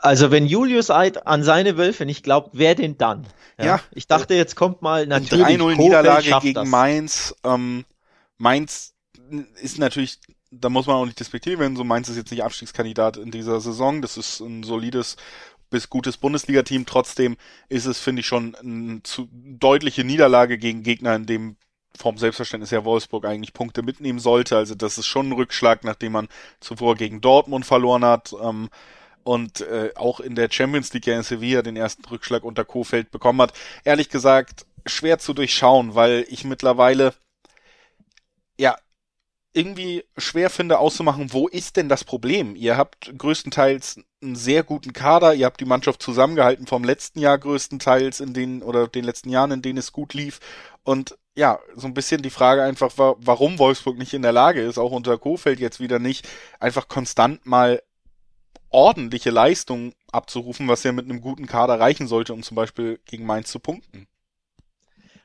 [0.01, 3.27] also wenn Julius Eid an seine Wölfe nicht glaubt, wer denn dann?
[3.59, 6.69] Ja, ja ich dachte, jetzt kommt mal natürlich 3-0 Niederlage gegen das.
[6.69, 7.35] Mainz.
[7.45, 7.85] Ähm,
[8.39, 8.95] Mainz
[9.61, 10.19] ist natürlich
[10.51, 11.77] da muss man auch nicht despektieren werden.
[11.77, 14.03] So Mainz ist jetzt nicht Abstiegskandidat in dieser Saison.
[14.03, 15.17] Das ist ein solides
[15.71, 16.87] bis gutes Bundesliga-Team.
[16.87, 17.37] Trotzdem
[17.69, 21.57] ist es, finde ich, schon eine zu deutliche Niederlage gegen Gegner, in dem
[21.97, 24.57] vom Selbstverständnis her Wolfsburg eigentlich Punkte mitnehmen sollte.
[24.57, 26.29] Also das ist schon ein Rückschlag, nachdem man
[26.61, 28.35] zuvor gegen Dortmund verloren hat.
[28.41, 28.69] Ähm,
[29.25, 33.43] und äh, auch in der Champions League in Sevilla den ersten Rückschlag unter Kofeld bekommen
[33.43, 33.53] hat.
[33.83, 37.13] Ehrlich gesagt, schwer zu durchschauen, weil ich mittlerweile
[38.59, 38.77] ja
[39.53, 42.55] irgendwie schwer finde auszumachen, wo ist denn das Problem?
[42.55, 47.39] Ihr habt größtenteils einen sehr guten Kader, ihr habt die Mannschaft zusammengehalten vom letzten Jahr
[47.39, 50.41] größtenteils in den oder den letzten Jahren, in denen es gut lief
[50.85, 54.79] und ja, so ein bisschen die Frage einfach, warum Wolfsburg nicht in der Lage ist,
[54.79, 56.27] auch unter Kofeld jetzt wieder nicht,
[56.61, 57.83] einfach konstant mal
[58.71, 63.27] ordentliche Leistungen abzurufen, was ja mit einem guten Kader reichen sollte, um zum Beispiel gegen
[63.27, 64.07] Mainz zu punkten.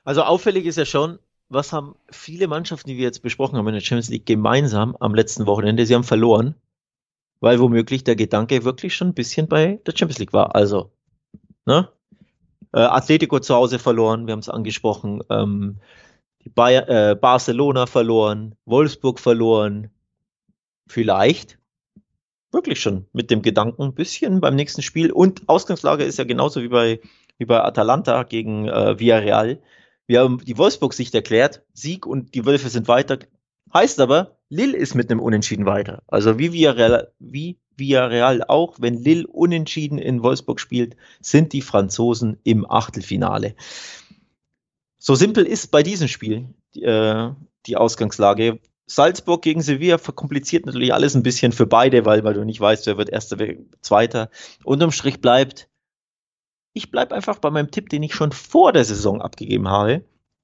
[0.03, 3.73] Also auffällig ist ja schon, was haben viele Mannschaften, die wir jetzt besprochen haben in
[3.73, 5.85] der Champions League, gemeinsam am letzten Wochenende?
[5.85, 6.55] Sie haben verloren,
[7.41, 10.55] weil womöglich der Gedanke wirklich schon ein bisschen bei der Champions League war.
[10.55, 10.91] Also,
[11.65, 11.89] ne?
[12.73, 15.21] Äh, Atletico zu Hause verloren, wir haben es angesprochen.
[15.29, 15.79] Ähm,
[16.55, 19.89] Bayer, äh, Barcelona verloren, Wolfsburg verloren.
[20.87, 21.59] Vielleicht
[22.51, 25.11] wirklich schon mit dem Gedanken ein bisschen beim nächsten Spiel.
[25.11, 27.01] Und Ausgangslage ist ja genauso wie bei,
[27.37, 29.61] wie bei Atalanta gegen äh, Villarreal.
[30.07, 33.19] Wir haben die Wolfsburg-Sicht erklärt, Sieg und die Wölfe sind weiter.
[33.73, 36.03] Heißt aber, Lille ist mit einem Unentschieden weiter.
[36.07, 42.37] Also wie Villarreal, wie Villarreal auch, wenn Lille unentschieden in Wolfsburg spielt, sind die Franzosen
[42.43, 43.55] im Achtelfinale.
[44.97, 47.29] So simpel ist bei diesem Spiel äh,
[47.65, 48.59] die Ausgangslage.
[48.87, 52.87] Salzburg gegen Sevilla verkompliziert natürlich alles ein bisschen für beide, weil, weil du nicht weißt,
[52.87, 54.29] wer wird erster, wer zweiter.
[54.65, 55.69] Unterm Strich bleibt,
[56.73, 60.03] ich bleibe einfach bei meinem Tipp, den ich schon vor der Saison abgegeben habe.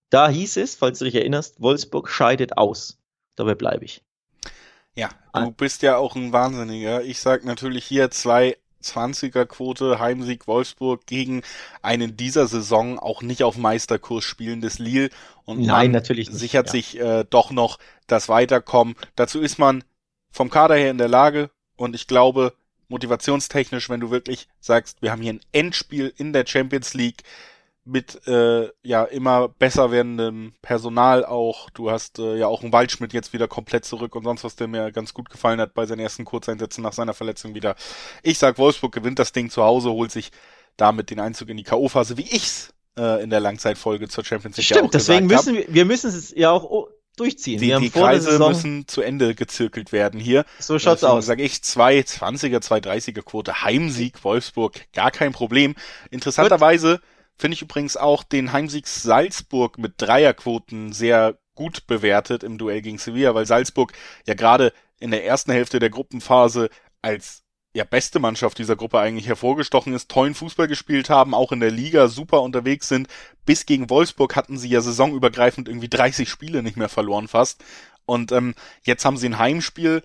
[0.10, 2.98] Da hieß es, falls du dich erinnerst, Wolfsburg scheidet aus.
[3.38, 4.04] Dabei bleibe ich.
[4.96, 7.04] Ja, du bist ja auch ein Wahnsinniger.
[7.04, 11.44] Ich sag natürlich hier zwei 20er Quote Heimsieg Wolfsburg gegen
[11.82, 15.10] einen dieser Saison auch nicht auf Meisterkurs spielendes Lille
[15.46, 16.72] und Nein, natürlich nicht, sichert ja.
[16.72, 17.78] sich äh, doch noch
[18.08, 18.96] das Weiterkommen.
[19.16, 19.84] Dazu ist man
[20.32, 22.54] vom Kader her in der Lage und ich glaube,
[22.88, 27.24] motivationstechnisch, wenn du wirklich sagst, wir haben hier ein Endspiel in der Champions League
[27.88, 31.70] mit äh, ja immer besser werdendem Personal auch.
[31.70, 34.68] Du hast äh, ja auch einen Waldschmidt jetzt wieder komplett zurück und sonst was, der
[34.68, 37.76] mir ganz gut gefallen hat bei seinen ersten Kurzeinsätzen nach seiner Verletzung wieder.
[38.24, 40.32] Ich sag, Wolfsburg gewinnt das Ding zu Hause, holt sich
[40.76, 44.66] damit den Einzug in die K.O.-Phase, wie ich's äh, in der Langzeitfolge zur Champions League
[44.66, 47.60] Stimmt, ja deswegen müssen wir, wir müssen es ja auch durchziehen.
[47.60, 50.46] Die, die Kreise müssen zu Ende gezirkelt werden hier.
[50.60, 51.26] So schaut's Deswegen aus.
[51.26, 55.76] Sage ich 220er, 230er Quote, Heimsieg Wolfsburg, gar kein Problem.
[56.12, 57.02] Interessanterweise
[57.38, 62.98] finde ich übrigens auch den Heimsieg Salzburg mit Dreierquoten sehr gut bewertet im Duell gegen
[62.98, 63.94] Sevilla, weil Salzburg
[64.26, 66.70] ja gerade in der ersten Hälfte der Gruppenphase
[67.02, 71.60] als ja, beste Mannschaft dieser Gruppe eigentlich hervorgestochen ist, tollen Fußball gespielt haben, auch in
[71.60, 73.08] der Liga super unterwegs sind.
[73.46, 77.64] Bis gegen Wolfsburg hatten sie ja saisonübergreifend irgendwie 30 Spiele nicht mehr verloren fast.
[78.06, 80.02] Und ähm, jetzt haben sie ein Heimspiel,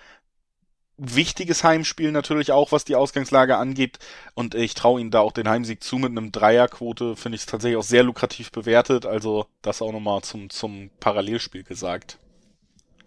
[0.97, 3.99] wichtiges Heimspiel natürlich auch, was die Ausgangslage angeht.
[4.35, 7.17] Und ich traue ihnen da auch den Heimsieg zu mit einem Dreierquote.
[7.17, 9.07] Finde ich es tatsächlich auch sehr lukrativ bewertet.
[9.07, 12.19] Also das auch nochmal zum, zum Parallelspiel gesagt.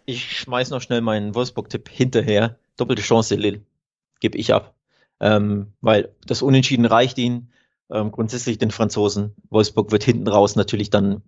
[0.05, 2.57] Ich schmeiß noch schnell meinen Wolfsburg-Tipp hinterher.
[2.77, 3.61] Doppelte Chance Lille
[4.19, 4.75] gebe ich ab.
[5.19, 7.51] Ähm, weil das Unentschieden reicht ihnen.
[7.89, 9.35] Ähm, grundsätzlich den Franzosen.
[9.49, 11.21] Wolfsburg wird hinten raus natürlich dann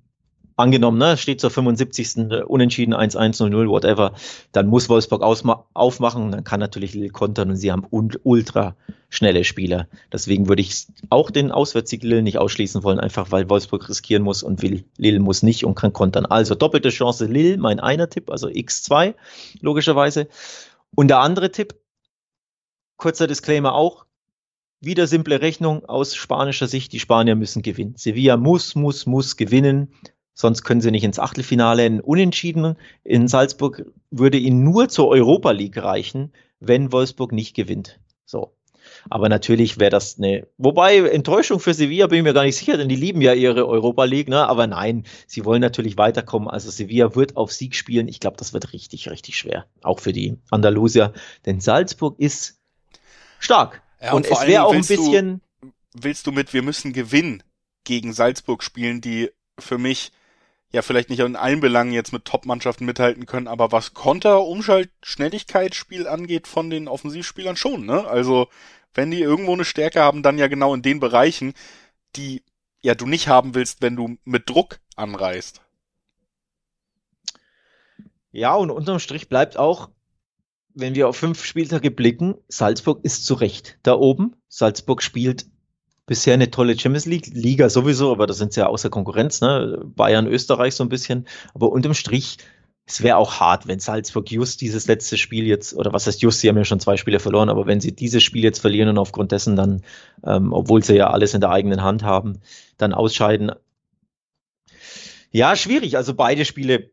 [0.58, 2.18] angenommen, ne, steht zur 75.
[2.18, 4.14] Äh, unentschieden 1-1-0-0, whatever,
[4.52, 7.88] dann muss Wolfsburg aufmachen, dann kann natürlich Lille kontern und sie haben
[8.24, 8.76] ultra
[9.10, 9.88] schnelle Spieler.
[10.12, 14.44] Deswegen würde ich auch den Auswärtssieg Lille nicht ausschließen wollen, einfach weil Wolfsburg riskieren muss
[14.44, 16.26] und will, Lille muss nicht und kann kontern.
[16.26, 19.14] Also doppelte Chance Lille, mein einer Tipp, also X2
[19.62, 20.28] logischerweise.
[20.96, 21.76] Und der andere Tipp,
[22.98, 24.06] kurzer Disclaimer auch,
[24.80, 27.96] wieder simple Rechnung aus spanischer Sicht, die Spanier müssen gewinnen.
[27.98, 29.92] Sevilla muss, muss, muss gewinnen,
[30.38, 31.84] sonst können sie nicht ins Achtelfinale.
[31.84, 38.00] Ein Unentschieden in Salzburg würde ihnen nur zur Europa League reichen, wenn Wolfsburg nicht gewinnt.
[38.24, 38.54] So.
[39.10, 42.78] Aber natürlich wäre das eine, wobei Enttäuschung für Sevilla bin ich mir gar nicht sicher,
[42.78, 44.48] denn die lieben ja ihre Europa League, ne?
[44.48, 46.48] Aber nein, sie wollen natürlich weiterkommen.
[46.48, 48.08] Also Sevilla wird auf Sieg spielen.
[48.08, 49.66] Ich glaube, das wird richtig, richtig schwer.
[49.82, 51.14] Auch für die Andalusier.
[51.46, 52.60] Denn Salzburg ist
[53.40, 53.82] stark.
[54.02, 55.42] Ja, und, und es wäre auch ein bisschen.
[55.62, 57.42] Du, willst du mit, wir müssen gewinnen
[57.84, 60.12] gegen Salzburg spielen, die für mich
[60.72, 64.90] ja vielleicht nicht in allen Belangen jetzt mit Top-Mannschaften mithalten können, aber was Konter, Umschalt,
[65.02, 68.06] Schnelligkeitsspiel angeht von den Offensivspielern schon, ne?
[68.08, 68.48] Also,
[68.94, 71.54] wenn die irgendwo eine Stärke haben, dann ja genau in den Bereichen,
[72.16, 72.44] die
[72.82, 75.62] ja du nicht haben willst, wenn du mit Druck anreist.
[78.32, 79.90] Ja, und unterm Strich bleibt auch,
[80.74, 84.36] wenn wir auf fünf Spieltage blicken, Salzburg ist zu Recht da oben.
[84.48, 85.48] Salzburg spielt
[86.08, 89.84] bisher eine tolle Champions League, Liga sowieso, aber da sind sie ja außer Konkurrenz, ne?
[89.86, 91.28] Bayern, Österreich so ein bisschen.
[91.54, 92.38] Aber unterm Strich,
[92.88, 96.40] es wäre auch hart, wenn Salzburg just dieses letzte Spiel jetzt, oder was heißt just,
[96.40, 98.98] sie haben ja schon zwei Spiele verloren, aber wenn sie dieses Spiel jetzt verlieren und
[98.98, 99.84] aufgrund dessen dann,
[100.26, 102.40] ähm, obwohl sie ja alles in der eigenen Hand haben,
[102.78, 103.52] dann ausscheiden.
[105.32, 105.98] Ja, schwierig.
[105.98, 106.92] Also beide Spiele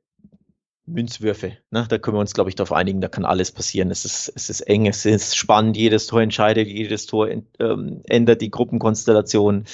[0.87, 1.57] Münzwürfe.
[1.71, 1.87] Ne?
[1.89, 3.91] Da können wir uns, glaube ich, darauf einigen, da kann alles passieren.
[3.91, 8.41] Es ist, es ist eng, es ist spannend, jedes Tor entscheidet, jedes Tor ähm, ändert
[8.41, 9.65] die Gruppenkonstellation.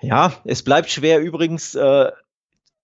[0.00, 1.74] Ja, es bleibt schwer übrigens.
[1.74, 2.10] Äh,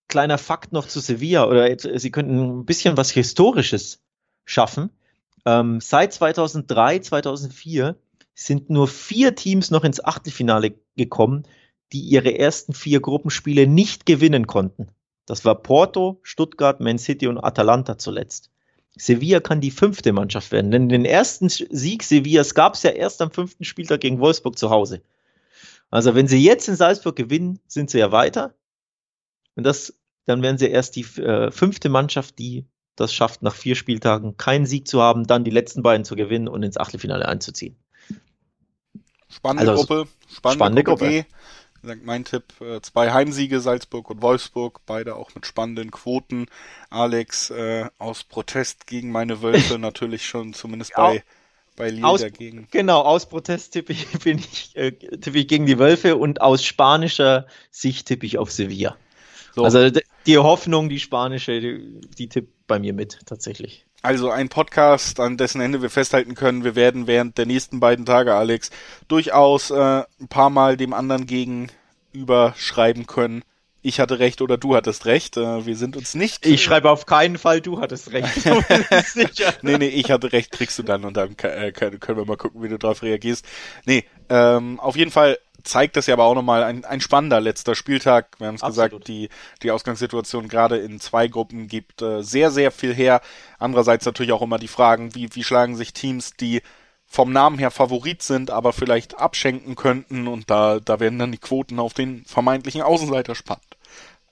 [0.08, 4.00] kleiner Fakt noch zu Sevilla, oder sie könnten ein bisschen was Historisches
[4.46, 4.90] schaffen.
[5.44, 7.96] Ähm, seit 2003, 2004
[8.34, 11.42] sind nur vier Teams noch ins Achtelfinale gekommen,
[11.92, 14.88] die ihre ersten vier Gruppenspiele nicht gewinnen konnten.
[15.28, 18.50] Das war Porto, Stuttgart, Man City und Atalanta zuletzt.
[18.96, 23.20] Sevilla kann die fünfte Mannschaft werden, denn den ersten Sieg Sevillas gab es ja erst
[23.20, 25.02] am fünften Spieltag gegen Wolfsburg zu Hause.
[25.90, 28.54] Also wenn sie jetzt in Salzburg gewinnen, sind sie ja weiter.
[29.54, 29.92] Und das,
[30.24, 32.64] dann werden sie erst die äh, fünfte Mannschaft, die
[32.96, 36.48] das schafft, nach vier Spieltagen keinen Sieg zu haben, dann die letzten beiden zu gewinnen
[36.48, 37.76] und ins Achtelfinale einzuziehen.
[39.28, 41.04] Spannende also, Gruppe, spannende, spannende Gruppe.
[41.04, 41.26] Gruppe
[41.82, 46.46] mein Tipp, äh, zwei Heimsiege, Salzburg und Wolfsburg, beide auch mit spannenden Quoten.
[46.90, 51.24] Alex äh, aus Protest gegen meine Wölfe natürlich schon zumindest bei,
[51.76, 52.68] bei Lille aus, dagegen.
[52.70, 56.64] Genau, aus Protest tippe ich, bin ich, äh, tippe ich gegen die Wölfe und aus
[56.64, 58.96] spanischer Sicht tippe ich auf Sevilla.
[59.54, 59.64] So.
[59.64, 59.90] Also
[60.26, 63.87] die Hoffnung, die spanische, die, die tippt bei mir mit, tatsächlich.
[64.00, 68.06] Also ein Podcast, an dessen Ende wir festhalten können, wir werden während der nächsten beiden
[68.06, 68.70] Tage, Alex,
[69.08, 73.42] durchaus äh, ein paar Mal dem anderen gegenüber schreiben können.
[73.82, 75.36] Ich hatte recht oder du hattest recht.
[75.36, 76.46] Äh, wir sind uns nicht.
[76.46, 78.44] Ich schreibe auf keinen Fall, du hattest recht.
[79.62, 82.62] nee, nee, ich hatte recht, kriegst du dann und dann äh, können wir mal gucken,
[82.62, 83.44] wie du darauf reagierst.
[83.84, 85.38] Nee, ähm, auf jeden Fall
[85.68, 88.38] zeigt das ja aber auch nochmal ein, ein spannender letzter Spieltag.
[88.38, 89.28] Wir haben es gesagt, die,
[89.62, 93.20] die Ausgangssituation gerade in zwei Gruppen gibt äh, sehr, sehr viel her.
[93.58, 96.62] Andererseits natürlich auch immer die Fragen, wie, wie schlagen sich Teams, die
[97.06, 101.38] vom Namen her Favorit sind, aber vielleicht abschenken könnten und da, da werden dann die
[101.38, 103.64] Quoten auf den vermeintlichen Außenseiter spannend.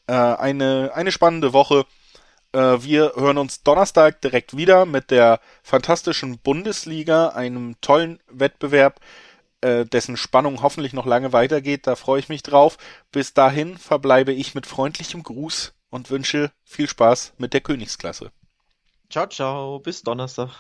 [0.07, 1.87] Äh, eine, eine spannende Woche.
[2.53, 9.01] Äh, wir hören uns Donnerstag direkt wieder mit der fantastischen Bundesliga, einem tollen Wettbewerb
[9.61, 11.87] äh, dessen Spannung hoffentlich noch lange weitergeht.
[11.87, 12.79] Da freue ich mich drauf.
[13.11, 18.33] Bis dahin verbleibe ich mit freundlichem Gruß und wünsche viel Spaß mit der Königsklasse.
[19.11, 19.79] Ciao, ciao.
[19.79, 20.51] Bis Donnerstag.